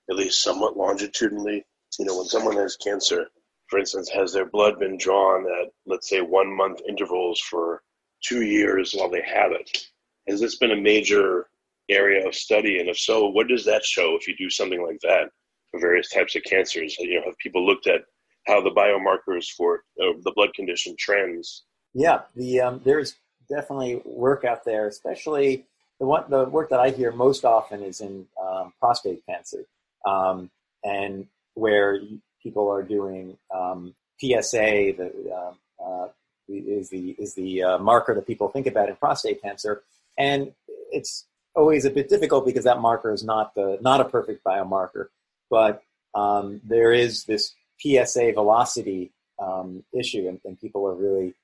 at 0.09 0.17
least 0.17 0.41
somewhat 0.41 0.77
longitudinally, 0.77 1.65
you 1.99 2.05
know, 2.05 2.17
when 2.19 2.27
someone 2.27 2.57
has 2.57 2.77
cancer, 2.77 3.27
for 3.67 3.81
instance, 3.81 4.09
has 4.11 4.33
their 4.33 4.45
blood 4.45 4.79
been 4.79 4.97
drawn 4.97 5.47
at, 5.61 5.73
let's 5.87 6.09
say, 6.09 6.21
one 6.21 6.57
month 6.57 6.81
intervals 6.89 7.41
for 7.41 7.83
two 8.23 8.43
years 8.43 8.93
while 8.93 9.11
they 9.11 9.23
have 9.23 9.53
it? 9.53 9.87
Has 10.29 10.41
this 10.41 10.57
been 10.57 10.73
a 10.73 10.77
major 10.77 11.47
area 11.89 12.27
of 12.27 12.35
study? 12.35 12.79
And 12.79 12.89
if 12.89 12.99
so, 12.99 13.29
what 13.29 13.49
does 13.49 13.65
that 13.65 13.85
show 13.85 14.17
if 14.19 14.27
you 14.27 14.37
do 14.37 14.51
something 14.51 14.83
like 14.83 15.01
that 15.03 15.31
for 15.71 15.81
various 15.81 16.11
types 16.11 16.35
of 16.37 16.43
cancers? 16.45 16.97
You 16.99 17.21
know, 17.21 17.27
have 17.27 17.39
people 17.39 17.65
looked 17.65 17.87
at 17.87 18.03
how 18.47 18.61
the 18.61 18.71
biomarkers 18.71 19.47
for 19.57 19.85
uh, 20.01 20.13
the 20.23 20.33
blood 20.35 20.55
condition 20.55 20.95
trends? 20.99 21.65
Yeah, 21.95 22.23
the 22.35 22.61
um, 22.61 22.81
there's 22.85 23.17
definitely 23.49 24.03
work 24.05 24.45
out 24.45 24.65
there, 24.65 24.87
especially 24.87 25.67
the 25.99 26.07
one 26.07 26.25
the 26.29 26.45
work 26.45 26.71
that 26.71 26.81
I 26.81 26.91
hear 26.91 27.13
most 27.13 27.45
often 27.45 27.83
is 27.83 28.01
in 28.01 28.27
um, 28.43 28.73
prostate 28.81 29.25
cancer, 29.27 29.65
um, 30.07 30.51
and 30.85 31.27
where 31.55 32.01
people 32.43 32.71
are 32.71 32.83
doing 32.83 33.39
um, 33.55 33.95
PSA. 34.21 34.93
The 34.97 35.13
um, 35.35 35.59
uh, 35.85 36.09
is 36.49 36.91
the 36.91 37.17
is 37.19 37.35
the 37.35 37.63
uh, 37.63 37.79
marker 37.79 38.15
that 38.15 38.27
people 38.27 38.49
think 38.49 38.67
about 38.67 38.89
in 38.89 38.97
prostate 38.97 39.43
cancer, 39.43 39.83
and 40.19 40.53
it's 40.91 41.27
always 41.55 41.85
a 41.85 41.91
bit 41.91 42.09
difficult 42.09 42.45
because 42.45 42.65
that 42.65 42.81
marker 42.81 43.13
is 43.13 43.25
not 43.25 43.55
the 43.55 43.79
not 43.81 44.01
a 44.01 44.05
perfect 44.05 44.45
biomarker, 44.45 45.07
but 45.51 45.83
um, 46.15 46.61
there 46.65 46.93
is 46.93 47.25
this 47.25 47.55
PSA 47.81 48.33
velocity 48.33 49.13
um, 49.39 49.85
issue, 49.93 50.29
and, 50.29 50.41
and, 50.47 50.59
people 50.59 50.87
are 50.87 50.95
really 50.95 51.35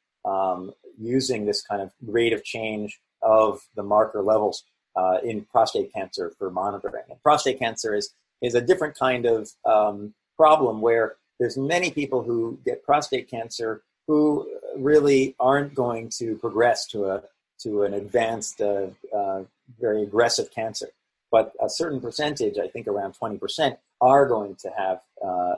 using 0.98 1.44
this 1.44 1.62
kind 1.62 1.82
of 1.82 1.92
rate 2.06 2.32
of 2.32 2.42
change 2.44 3.00
of 3.22 3.60
the 3.76 3.82
marker 3.82 4.22
levels 4.22 4.64
uh, 4.96 5.18
in 5.22 5.44
prostate 5.44 5.92
cancer 5.92 6.32
for 6.38 6.50
monitoring. 6.50 7.04
And 7.08 7.22
prostate 7.22 7.58
cancer 7.58 7.94
is 7.94 8.14
is 8.40 8.54
a 8.54 8.60
different 8.60 8.98
kind 8.98 9.24
of 9.24 9.50
um, 9.64 10.14
problem 10.36 10.80
where 10.80 11.16
there's 11.38 11.56
many 11.56 11.90
people 11.90 12.22
who 12.22 12.58
get 12.64 12.82
prostate 12.82 13.30
cancer 13.30 13.82
who 14.08 14.48
really 14.76 15.35
aren't 15.38 15.74
going 15.74 16.11
to 16.18 16.37
progress 16.37 16.87
to 16.88 17.06
a 17.06 17.22
to 17.62 17.82
an 17.82 17.94
advanced, 17.94 18.61
uh, 18.61 18.88
uh, 19.16 19.42
very 19.80 20.02
aggressive 20.02 20.50
cancer. 20.50 20.88
But 21.30 21.52
a 21.62 21.68
certain 21.70 22.00
percentage, 22.00 22.58
I 22.58 22.66
think 22.66 22.88
around 22.88 23.14
20%, 23.22 23.76
are 24.00 24.26
going 24.26 24.56
to 24.56 24.70
have 24.76 25.00
uh, 25.24 25.54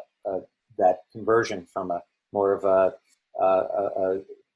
that 0.76 0.98
conversion 1.12 1.66
from 1.72 1.90
a 1.90 2.02
more 2.32 2.52
of 2.52 2.64
a, 2.64 2.94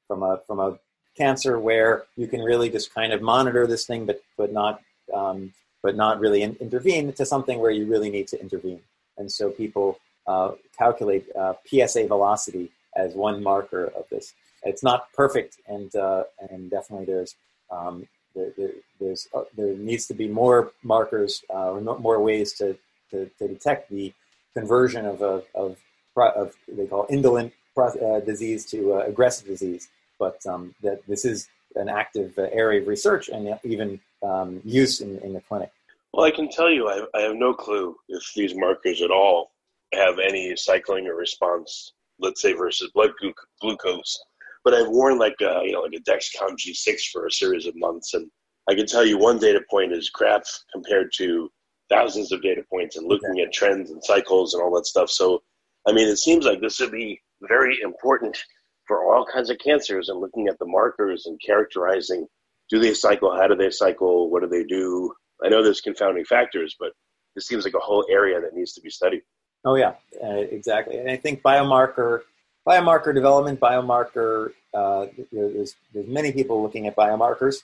from 0.07 0.23
a 0.23 0.41
from 0.47 0.61
a 0.61 0.79
cancer 1.17 1.59
where 1.59 2.05
you 2.17 2.29
can 2.29 2.41
really 2.41 2.71
just 2.71 2.95
kind 2.95 3.13
of 3.13 3.21
monitor 3.21 3.67
this 3.67 3.87
thing, 3.87 4.07
but 4.07 4.21
but 4.37 4.53
not 4.53 4.81
um, 5.13 5.53
but 5.83 5.97
not 5.97 6.21
really 6.21 6.43
in, 6.43 6.57
intervene 6.61 7.13
to 7.13 7.25
something 7.25 7.59
where 7.61 7.71
you 7.71 7.87
really 7.87 8.11
need 8.11 8.29
to 8.29 8.41
intervene. 8.41 8.81
And 9.17 9.31
so 9.31 9.51
people 9.51 9.99
uh, 10.27 10.53
calculate 10.77 11.27
uh, 11.37 11.55
PSA 11.67 12.07
velocity 12.07 12.71
as 12.99 13.15
one 13.15 13.43
marker 13.43 13.85
of 13.97 14.05
this. 14.11 14.35
It's 14.65 14.83
not 14.83 15.13
perfect, 15.13 15.57
and 15.67 15.95
uh, 15.95 16.25
and 16.51 16.71
definitely 16.71 17.07
there's 17.07 17.37
um, 17.71 18.07
there, 18.35 18.53
there, 18.57 18.73
there's 19.01 19.29
uh, 19.35 19.45
there 19.57 19.75
needs 19.75 20.07
to 20.09 20.15
be 20.15 20.29
more 20.29 20.73
markers 20.83 21.43
uh, 21.55 21.71
or 21.71 21.81
more 21.81 22.21
ways 22.21 22.53
to, 22.55 22.77
to, 23.11 23.31
to 23.39 23.49
detect 23.49 23.91
the 23.91 24.13
conversion 24.55 25.07
of 25.07 25.23
a 25.23 25.43
of, 25.55 25.77
of 26.17 26.55
they 26.67 26.87
call 26.87 27.07
indolent 27.09 27.53
uh, 27.79 28.21
disease 28.21 28.67
to 28.67 28.99
aggressive 28.99 29.47
disease 29.47 29.89
but 30.19 30.45
um, 30.47 30.75
that 30.83 31.07
this 31.07 31.25
is 31.25 31.49
an 31.77 31.89
active 31.89 32.37
uh, 32.39 32.49
area 32.53 32.81
of 32.81 32.89
research 32.89 33.29
and 33.29 33.59
even 33.65 34.01
um, 34.23 34.61
use 34.65 35.01
in, 35.01 35.19
in 35.19 35.33
the 35.33 35.41
clinic. 35.41 35.71
Well, 36.13 36.27
I 36.27 36.31
can 36.31 36.49
tell 36.49 36.71
you, 36.71 36.89
I, 36.89 37.05
I 37.15 37.23
have 37.23 37.37
no 37.37 37.55
clue 37.55 37.97
if 38.09 38.33
these 38.35 38.55
markers 38.55 39.03
at 39.03 39.11
all 39.11 39.51
have 39.93 40.19
any 40.19 40.57
cycling 40.57 41.07
or 41.07 41.15
response, 41.15 41.93
let's 42.21 42.43
say, 42.43 42.53
versus 42.53 42.91
blood 42.95 43.11
glu- 43.21 43.33
glucose. 43.61 44.19
But 44.65 44.75
I've 44.75 44.89
worn 44.89 45.19
like 45.19 45.37
a, 45.41 45.63
you 45.65 45.73
know 45.73 45.81
like 45.81 45.95
a 45.95 46.11
Dexcom 46.11 46.57
G6 46.57 47.11
for 47.13 47.27
a 47.27 47.33
series 47.33 47.67
of 47.67 47.77
months, 47.77 48.15
and 48.15 48.31
I 48.69 48.75
can 48.75 48.87
tell 48.87 49.05
you 49.05 49.19
one 49.19 49.39
data 49.39 49.61
point 49.71 49.93
is 49.93 50.11
crap 50.11 50.45
compared 50.73 51.11
to 51.17 51.51
thousands 51.89 52.33
of 52.33 52.43
data 52.43 52.63
points 52.71 52.97
and 52.97 53.09
looking 53.09 53.41
at 53.41 53.53
trends 53.53 53.91
and 53.91 54.03
cycles 54.05 54.55
and 54.55 54.63
all 54.63 54.75
that 54.75 54.87
stuff. 54.87 55.11
So, 55.11 55.43
I 55.87 55.93
mean, 55.93 56.07
it 56.07 56.19
seems 56.19 56.45
like 56.45 56.61
this 56.61 56.81
would 56.81 56.93
be 56.93 57.21
very 57.43 57.79
important 57.83 58.37
for 58.87 59.05
all 59.05 59.25
kinds 59.25 59.49
of 59.49 59.59
cancers 59.59 60.09
and 60.09 60.21
looking 60.21 60.49
at 60.49 60.59
the 60.59 60.67
markers 60.67 61.27
and 61.27 61.41
characterizing 61.45 62.27
do 62.69 62.79
they 62.79 62.95
cycle, 62.95 63.35
how 63.35 63.47
do 63.47 63.57
they 63.57 63.71
cycle, 63.71 64.31
what 64.31 64.43
do 64.43 64.49
they 64.49 64.65
do. 64.65 65.13
I 65.43 65.49
know 65.49 65.63
there's 65.63 65.81
confounding 65.81 66.25
factors, 66.25 66.77
but 66.79 66.93
this 67.35 67.47
seems 67.47 67.65
like 67.65 67.75
a 67.75 67.79
whole 67.79 68.05
area 68.11 68.41
that 68.41 68.55
needs 68.55 68.75
to 68.75 68.81
be 68.81 68.91
studied. 68.91 69.23
Oh 69.65 69.75
yeah, 69.75 69.95
uh, 70.23 70.37
exactly. 70.37 70.99
And 70.99 71.11
I 71.11 71.17
think 71.17 71.43
biomarker 71.43 72.23
biomarker 72.67 73.15
development, 73.15 73.61
biomarker. 73.61 74.53
Uh, 74.75 75.07
there's 75.33 75.75
there's 75.95 76.07
many 76.07 76.33
people 76.33 76.63
looking 76.63 76.87
at 76.87 76.95
biomarkers 76.95 77.63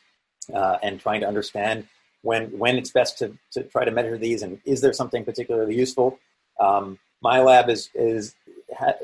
uh, 0.52 0.78
and 0.82 1.00
trying 1.00 1.20
to 1.20 1.28
understand 1.28 1.86
when 2.22 2.58
when 2.58 2.76
it's 2.76 2.90
best 2.90 3.18
to, 3.18 3.36
to 3.52 3.62
try 3.64 3.84
to 3.84 3.90
measure 3.90 4.16
these 4.16 4.42
and 4.42 4.58
is 4.64 4.80
there 4.80 4.92
something 4.92 5.24
particularly 5.24 5.76
useful. 5.76 6.18
Um, 6.58 6.98
my 7.20 7.40
lab 7.40 7.68
is 7.68 7.90
is 7.94 8.34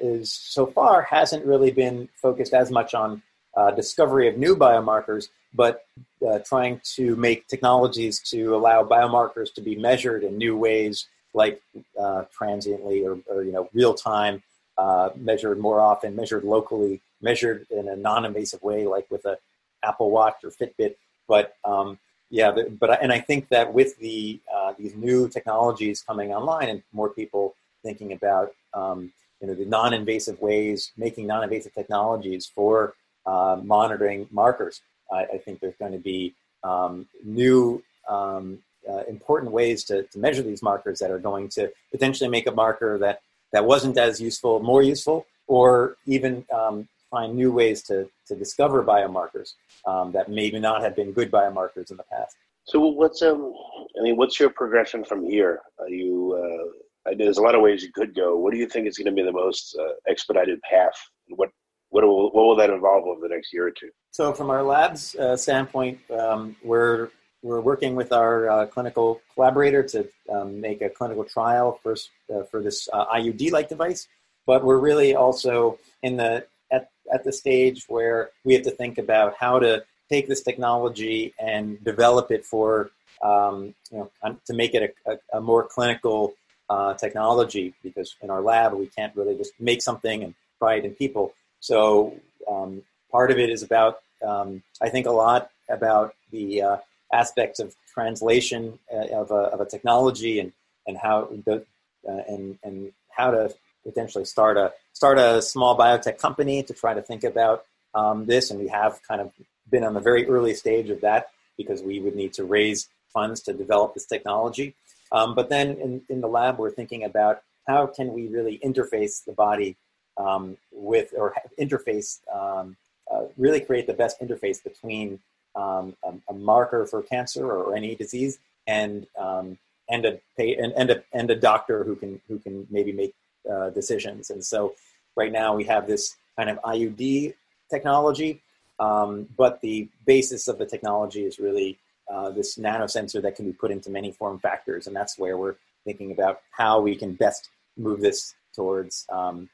is 0.00 0.33
so 0.33 0.66
far 0.66 1.03
hasn't 1.03 1.44
really 1.44 1.70
been 1.70 2.09
focused 2.14 2.55
as 2.55 2.70
much 2.70 2.94
on 2.94 3.22
uh, 3.57 3.70
discovery 3.72 4.29
of 4.29 4.38
new 4.38 4.57
biomarkers, 4.57 5.29
but 5.53 5.85
uh, 6.26 6.38
trying 6.40 6.81
to 6.85 7.16
make 7.16 7.46
technologies 7.48 8.20
to 8.20 8.55
allow 8.55 8.83
biomarkers 8.83 9.53
to 9.55 9.61
be 9.61 9.76
measured 9.76 10.22
in 10.22 10.38
new 10.38 10.57
ways, 10.57 11.07
like 11.35 11.62
uh, 11.99 12.25
transiently 12.37 13.07
or, 13.07 13.19
or, 13.27 13.43
you 13.43 13.53
know 13.53 13.69
real 13.73 13.95
time, 13.95 14.43
uh, 14.79 15.11
measured 15.16 15.59
more 15.59 15.81
often, 15.81 16.16
measured 16.16 16.45
locally, 16.45 17.01
measured 17.21 17.66
in 17.71 17.88
a 17.88 17.97
non-invasive 17.97 18.62
way, 18.62 18.87
like 18.87 19.11
with 19.11 19.25
a 19.25 19.38
Apple 19.83 20.11
Watch 20.11 20.37
or 20.45 20.51
Fitbit. 20.51 20.97
But 21.29 21.57
um, 21.64 21.99
yeah, 22.31 22.53
but 22.79 23.03
and 23.03 23.12
I 23.12 23.21
think 23.21 23.49
that 23.49 23.73
with 23.73 23.99
the 23.99 24.40
uh, 24.53 24.75
these 24.79 24.95
new 24.95 25.29
technologies 25.29 26.03
coming 26.03 26.33
online 26.33 26.69
and 26.69 26.83
more 26.93 27.11
people 27.11 27.55
thinking 27.83 28.12
about 28.12 28.53
um, 28.75 29.12
you 29.40 29.49
know 29.49 29.55
the 29.55 29.64
non-invasive 29.64 30.40
ways, 30.40 30.93
making 30.97 31.27
non-invasive 31.27 31.75
technologies 31.75 32.47
for 32.47 32.95
uh, 33.27 33.59
monitoring 33.62 34.29
markers. 34.31 34.81
I, 35.12 35.25
I, 35.25 35.38
think 35.38 35.61
there's 35.61 35.77
going 35.77 35.93
to 35.93 35.99
be 35.99 36.35
um, 36.62 37.07
new 37.25 37.83
um, 38.09 38.59
uh, 38.88 39.03
important 39.09 39.53
ways 39.53 39.85
to, 39.85 40.05
to, 40.05 40.19
measure 40.19 40.43
these 40.43 40.62
markers 40.62 40.99
that 40.99 41.11
are 41.11 41.19
going 41.19 41.49
to 41.49 41.71
potentially 41.90 42.29
make 42.29 42.47
a 42.47 42.53
marker 42.53 42.99
that, 42.99 43.21
that 43.53 43.64
wasn't 43.64 43.97
as 43.99 44.21
useful 44.21 44.61
more 44.61 44.83
useful, 44.83 45.27
or 45.47 45.97
even 46.07 46.45
um, 46.55 46.88
find 47.11 47.35
new 47.35 47.53
ways 47.53 47.83
to, 47.83 48.09
to 48.27 48.35
discover 48.37 48.83
biomarkers 48.83 49.55
um, 49.87 50.12
that 50.12 50.31
maybe 50.31 50.59
not 50.59 50.83
have 50.83 50.95
been 50.95 51.12
good 51.12 51.31
biomarkers 51.31 51.90
in 51.90 51.97
the 51.97 52.05
past. 52.05 52.37
So 52.64 52.79
what's 52.81 53.23
um 53.23 53.53
I 53.99 54.03
mean 54.03 54.16
what's 54.16 54.38
your 54.38 54.51
progression 54.51 55.05
from 55.05 55.25
here? 55.25 55.61
Are 55.79 55.88
you 55.88 56.71
uh, 57.07 57.14
there's 57.16 57.38
a 57.38 57.43
lot 57.43 57.55
of 57.55 57.62
ways 57.62 57.83
you 57.83 57.90
could 57.93 58.14
go. 58.14 58.37
What 58.37 58.53
do 58.53 58.59
you 58.59 58.66
think 58.66 58.87
is 58.87 58.97
going 58.97 59.07
to 59.07 59.12
be 59.12 59.23
the 59.23 59.33
most 59.33 59.77
uh, 59.81 59.95
expedited 60.07 60.61
path? 60.62 60.95
What 61.29 61.51
what 61.88 62.05
will, 62.05 62.31
what 62.31 62.45
will 62.45 62.57
that 62.57 62.71
involve 62.71 63.05
over 63.07 63.21
the 63.21 63.35
next 63.35 63.53
year 63.53 63.66
or 63.66 63.73
two? 63.73 63.90
So, 64.12 64.33
from 64.33 64.51
our 64.51 64.62
lab's 64.62 65.16
uh, 65.16 65.37
standpoint, 65.37 65.99
um, 66.11 66.55
we're 66.62 67.11
we're 67.42 67.61
working 67.61 67.94
with 67.94 68.12
our 68.12 68.48
uh, 68.50 68.66
clinical 68.66 69.20
collaborator 69.35 69.83
to 69.83 70.09
um, 70.31 70.61
make 70.61 70.83
a 70.83 70.88
clinical 70.88 71.24
trial 71.24 71.79
for 71.83 71.96
uh, 72.35 72.42
for 72.44 72.62
this 72.62 72.88
uh, 72.92 73.07
IUD-like 73.07 73.68
device. 73.68 74.09
But 74.46 74.64
we're 74.64 74.79
really 74.79 75.14
also 75.14 75.79
in 76.03 76.16
the 76.16 76.46
at 76.70 76.90
at 77.12 77.24
the 77.24 77.33
stage 77.33 77.87
where 77.88 78.31
we 78.44 78.55
have 78.55 78.64
to 78.64 78.70
think 78.70 78.98
about 78.98 79.35
how 79.38 79.59
to 79.59 79.85
take 80.09 80.29
this 80.29 80.42
technology 80.42 81.33
and 81.38 81.83
develop 81.85 82.31
it 82.31 82.44
for 82.44 82.90
um, 83.22 83.74
you 83.90 83.98
know 84.22 84.37
to 84.46 84.53
make 84.53 84.74
it 84.74 84.94
a, 85.07 85.12
a, 85.12 85.38
a 85.38 85.40
more 85.40 85.66
clinical 85.66 86.35
uh, 86.68 86.94
technology 86.94 87.74
because 87.83 88.14
in 88.22 88.31
our 88.31 88.40
lab 88.40 88.72
we 88.74 88.87
can't 88.87 89.14
really 89.16 89.37
just 89.37 89.53
make 89.59 89.83
something 89.83 90.22
and 90.22 90.35
try 90.59 90.74
it 90.76 90.85
in 90.85 90.94
people. 90.94 91.35
So 91.61 92.14
um, 92.48 92.83
part 93.11 93.31
of 93.31 93.38
it 93.38 93.50
is 93.50 93.62
about, 93.62 94.00
um, 94.26 94.62
I 94.81 94.88
think, 94.88 95.07
a 95.07 95.11
lot 95.11 95.50
about 95.68 96.14
the 96.31 96.62
uh, 96.62 96.76
aspects 97.12 97.61
of 97.61 97.75
translation 97.92 98.79
uh, 98.92 99.07
of, 99.09 99.31
a, 99.31 99.35
of 99.35 99.61
a 99.61 99.66
technology 99.66 100.40
and 100.40 100.53
and 100.87 100.96
how 100.96 101.29
the 101.44 101.64
uh, 102.09 102.23
and 102.29 102.59
and 102.62 102.92
how 103.11 103.31
to 103.31 103.55
potentially 103.85 104.25
start 104.25 104.57
a 104.57 104.73
start 104.92 105.18
a 105.18 105.42
small 105.42 105.77
biotech 105.77 106.18
company 106.18 106.62
to 106.62 106.75
try 106.75 106.94
to 106.94 107.03
think 107.03 107.25
about 107.25 107.64
um, 107.94 108.27
this. 108.27 108.51
And 108.51 108.61
we 108.61 108.68
have 108.68 109.01
kind 109.07 109.20
of 109.20 109.33
been 109.70 109.85
on 109.85 109.94
the 109.94 110.01
very 110.01 110.29
early 110.29 110.55
stage 110.55 110.90
of 110.90 111.01
that 111.03 111.31
because 111.57 111.83
we 111.83 112.01
would 112.01 112.16
need 112.16 112.33
to 112.35 112.44
raise 112.44 112.88
funds 113.12 113.40
to 113.42 113.53
develop 113.53 113.94
this 113.94 114.07
technology. 114.07 114.75
Um, 115.12 115.35
but 115.35 115.49
then 115.49 115.73
in, 115.73 116.03
in 116.09 116.20
the 116.20 116.29
lab, 116.29 116.59
we're 116.59 116.70
thinking 116.70 117.05
about 117.05 117.42
how 117.66 117.87
can 117.87 118.12
we 118.12 118.29
really 118.29 118.59
interface 118.64 119.25
the 119.25 119.33
body 119.33 119.77
um, 120.16 120.57
with 120.73 121.12
or 121.16 121.35
interface 121.59 122.18
um, 122.33 122.77
uh, 123.11 123.25
really 123.37 123.61
create 123.61 123.87
the 123.87 123.92
best 123.92 124.20
interface 124.20 124.62
between 124.62 125.18
um, 125.55 125.97
a, 126.29 126.33
marker 126.33 126.87
for 126.87 127.03
cancer 127.03 127.51
or 127.51 127.75
any 127.75 127.95
disease 127.95 128.39
and 128.67 129.07
um, 129.19 129.59
and 129.89 130.05
a 130.05 130.21
and, 130.39 130.73
and 130.77 130.91
a 130.91 131.03
and 131.13 131.31
a 131.31 131.37
doctor 131.37 131.85
who 131.85 131.97
can 131.97 132.21
who 132.29 132.39
can 132.39 132.67
maybe 132.71 132.93
make 132.93 133.15
uh, 133.51 133.71
decisions. 133.71 134.31
And 134.31 134.45
so 134.45 134.75
right 135.17 135.33
now 135.33 135.55
we 135.55 135.65
have 135.65 135.87
this 135.87 136.17
kind 136.37 136.51
of 136.51 136.61
IUD 136.63 137.35
technology, 137.69 138.41
um, 138.79 139.29
but 139.37 139.61
the 139.61 139.89
basis 140.07 140.49
of 140.49 140.59
the 140.59 140.67
technology 140.67 141.25
is 141.25 141.39
really 141.39 141.79
uh, 142.13 142.31
this 142.31 142.57
nanosensor 142.57 143.21
that 143.23 143.37
can 143.37 143.45
be 143.45 143.53
put 143.53 143.71
into 143.71 143.91
many 143.91 144.13
form 144.13 144.39
factors, 144.39 144.87
and 144.87 144.95
that's 144.95 145.19
where 145.19 145.37
we're 145.37 145.57
thinking 145.85 146.13
about 146.13 146.41
how 146.51 146.81
we 146.81 146.95
can 146.95 147.15
best 147.15 147.49
move 147.77 148.01
this 148.01 148.35
towards 148.55 149.07
um, 149.11 149.49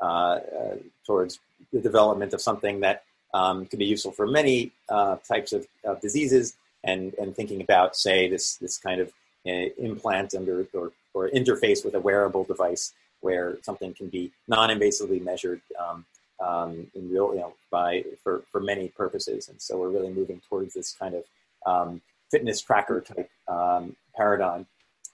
uh, 0.00 0.04
uh, 0.06 0.76
towards 1.06 1.40
the 1.72 1.80
development 1.80 2.32
of 2.32 2.40
something 2.40 2.80
that 2.80 3.04
um, 3.34 3.66
could 3.66 3.78
be 3.78 3.86
useful 3.86 4.12
for 4.12 4.26
many 4.26 4.72
uh, 4.88 5.16
types 5.16 5.52
of, 5.52 5.66
of, 5.84 6.00
diseases, 6.00 6.56
and 6.84 7.14
and 7.14 7.34
thinking 7.34 7.60
about 7.60 7.96
say 7.96 8.28
this 8.28 8.56
this 8.56 8.78
kind 8.78 9.00
of 9.00 9.12
implant 9.44 10.34
under 10.34 10.66
or, 10.74 10.92
or 11.14 11.28
interface 11.30 11.84
with 11.84 11.94
a 11.94 12.00
wearable 12.00 12.44
device 12.44 12.92
where 13.20 13.58
something 13.62 13.94
can 13.94 14.08
be 14.08 14.30
non-invasively 14.46 15.22
measured 15.22 15.60
um, 15.78 16.04
um, 16.40 16.86
in 16.94 17.10
real, 17.10 17.32
you 17.34 17.40
know, 17.40 17.54
by 17.70 18.04
for 18.22 18.42
for 18.50 18.60
many 18.60 18.88
purposes. 18.88 19.48
And 19.48 19.60
so 19.60 19.78
we're 19.78 19.90
really 19.90 20.10
moving 20.10 20.40
towards 20.48 20.74
this 20.74 20.94
kind 20.94 21.14
of 21.14 21.24
um, 21.66 22.00
fitness 22.30 22.60
tracker 22.60 23.00
type 23.00 23.30
um, 23.48 23.96
paradigm 24.16 24.66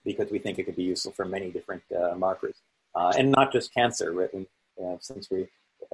because 0.05 0.31
we 0.31 0.39
think 0.39 0.59
it 0.59 0.65
could 0.65 0.77
be 0.77 0.83
useful 0.83 1.13
for 1.13 1.25
many 1.25 1.51
different 1.51 1.83
uh, 1.99 2.15
markers, 2.15 2.57
uh, 2.95 3.13
and 3.17 3.31
not 3.31 3.53
just 3.53 3.73
cancer. 3.73 4.13
Right? 4.13 4.31
uh, 4.83 4.97
since 5.01 5.31
we 5.31 5.47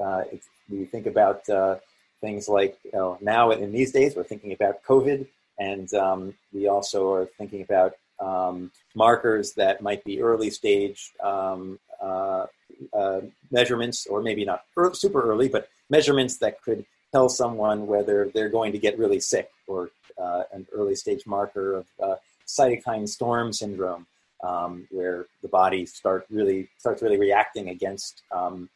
uh, 0.02 0.22
we 0.68 0.84
think 0.84 1.06
about 1.06 1.48
uh, 1.48 1.76
things 2.20 2.48
like 2.48 2.78
you 2.84 2.92
know, 2.92 3.18
now 3.20 3.50
in 3.50 3.72
these 3.72 3.92
days 3.92 4.14
we're 4.16 4.24
thinking 4.24 4.52
about 4.52 4.82
COVID, 4.84 5.26
and 5.58 5.92
um, 5.94 6.34
we 6.52 6.68
also 6.68 7.12
are 7.12 7.26
thinking 7.38 7.62
about 7.62 7.94
um, 8.20 8.70
markers 8.94 9.52
that 9.54 9.82
might 9.82 10.04
be 10.04 10.22
early 10.22 10.50
stage 10.50 11.12
um, 11.22 11.78
uh, 12.00 12.46
uh, 12.92 13.20
measurements, 13.50 14.06
or 14.06 14.22
maybe 14.22 14.44
not 14.44 14.64
super 14.92 15.22
early, 15.22 15.48
but 15.48 15.68
measurements 15.88 16.38
that 16.38 16.62
could 16.62 16.84
tell 17.12 17.28
someone 17.28 17.86
whether 17.86 18.30
they're 18.34 18.48
going 18.48 18.72
to 18.72 18.78
get 18.78 18.98
really 18.98 19.20
sick, 19.20 19.50
or 19.66 19.90
uh, 20.18 20.42
an 20.52 20.66
early 20.72 20.94
stage 20.94 21.26
marker 21.26 21.74
of 22.00 22.18
cytokine 22.46 23.08
storm 23.08 23.52
syndrome 23.52 24.06
um, 24.42 24.86
where 24.90 25.26
the 25.42 25.48
body 25.48 25.86
start 25.86 26.26
really 26.30 26.68
starts 26.78 27.02
really 27.02 27.18
reacting 27.18 27.68
against 27.68 28.22
um, 28.32 28.68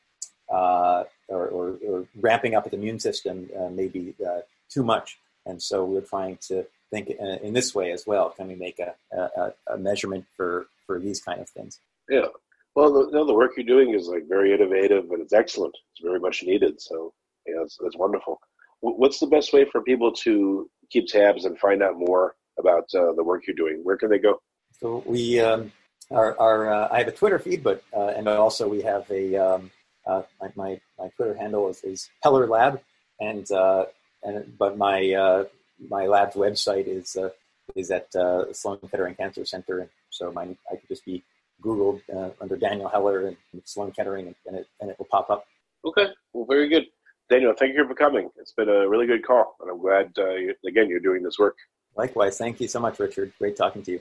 uh, 0.53 1.05
or, 1.29 1.49
or, 1.49 1.79
or, 1.87 2.07
ramping 2.21 2.55
up 2.55 2.67
its 2.67 2.75
immune 2.75 3.01
system 3.01 3.49
uh, 3.59 3.69
maybe 3.71 4.15
uh, 4.25 4.41
too 4.69 4.83
much. 4.83 5.19
And 5.47 5.63
so 5.63 5.85
we're 5.85 6.03
trying 6.03 6.39
to 6.49 6.67
think 6.91 7.09
in, 7.09 7.27
in 7.43 7.53
this 7.53 7.75
way 7.75 7.93
as 7.93 8.07
well. 8.07 8.31
Can 8.31 8.49
we 8.49 8.55
make 8.55 8.79
a, 8.79 8.95
a, 9.17 9.53
a, 9.75 9.79
measurement 9.79 10.27
for, 10.37 10.67
for 10.87 11.01
these 11.01 11.21
kind 11.21 11.41
of 11.41 11.49
things? 11.49 11.79
Yeah. 12.09 12.27
Well, 12.75 12.93
the, 12.93 13.07
you 13.07 13.13
know, 13.13 13.27
the 13.27 13.35
work 13.35 13.53
you're 13.57 13.67
doing 13.67 13.95
is 13.95 14.09
like 14.09 14.29
very 14.29 14.53
innovative 14.53 15.11
and 15.11 15.23
it's 15.23 15.33
excellent. 15.33 15.77
It's 15.93 16.05
very 16.05 16.21
much 16.21 16.43
needed. 16.43 16.81
So 16.81 17.13
yeah, 17.47 17.63
it's, 17.63 17.79
it's 17.83 17.97
wonderful. 17.97 18.41
What's 18.81 19.19
the 19.19 19.27
best 19.27 19.53
way 19.53 19.65
for 19.65 19.81
people 19.81 20.13
to 20.13 20.69
keep 20.91 21.07
tabs 21.07 21.47
and 21.47 21.59
find 21.59 21.83
out 21.83 21.97
more 21.97 22.35
about 22.59 22.85
uh, 22.95 23.13
the 23.13 23.25
work 23.25 23.47
you're 23.47 23.57
doing? 23.57 23.81
Where 23.83 23.97
can 23.97 24.11
they 24.11 24.19
go? 24.19 24.41
So 24.79 25.03
we 25.07 25.41
um, 25.41 25.73
our, 26.11 26.39
our 26.39 26.73
uh, 26.73 26.89
I 26.91 26.99
have 26.99 27.09
a 27.09 27.13
Twitter 27.13 27.39
feed, 27.39 27.63
but 27.63 27.83
uh, 27.97 28.09
and 28.09 28.29
also 28.29 28.69
we 28.69 28.83
have 28.83 29.11
a 29.11 29.37
um, 29.37 29.71
uh, 30.07 30.23
my, 30.41 30.49
my, 30.55 30.81
my 30.99 31.09
Twitter 31.17 31.35
handle 31.35 31.69
is, 31.69 31.83
is 31.83 32.11
Heller 32.23 32.47
Lab, 32.47 32.81
and 33.21 33.51
uh, 33.51 33.87
and 34.23 34.57
but 34.59 34.77
my 34.77 35.13
uh, 35.13 35.45
my 35.89 36.07
lab's 36.07 36.37
website 36.37 36.87
is 36.87 37.17
uh, 37.17 37.31
is 37.75 37.91
at 37.91 38.13
Sloan 38.53 38.79
Kettering 38.91 39.15
Cancer 39.15 39.45
Center, 39.45 39.81
and 39.81 39.89
so 40.11 40.33
my 40.33 40.43
I 40.43 40.77
could 40.77 40.89
just 40.89 41.05
be 41.05 41.23
Googled 41.63 42.01
under 42.41 42.57
Daniel 42.57 42.89
Heller 42.89 43.29
and 43.29 43.37
Sloan 43.65 43.93
Kettering, 43.93 44.35
and 44.47 44.57
it 44.57 44.67
and 44.81 44.91
it 44.91 44.99
will 44.99 45.09
pop 45.11 45.31
up. 45.31 45.47
Okay, 45.85 46.07
well, 46.33 46.47
very 46.47 46.69
good. 46.69 46.87
Daniel, 47.31 47.55
thank 47.59 47.75
you 47.75 47.87
for 47.87 47.95
coming. 47.95 48.31
It's 48.39 48.53
been 48.53 48.69
a 48.69 48.89
really 48.89 49.07
good 49.07 49.25
call, 49.27 49.57
and 49.61 49.71
I'm 49.71 49.81
glad 49.81 50.13
again 50.67 50.89
you're 50.89 51.01
doing 51.01 51.23
this 51.23 51.39
work. 51.39 51.57
Likewise, 51.97 52.37
thank 52.37 52.61
you 52.61 52.69
so 52.69 52.81
much, 52.81 52.99
Richard. 52.99 53.33
Great 53.39 53.57
talking 53.57 53.83
to 53.85 53.93
you. 53.93 54.01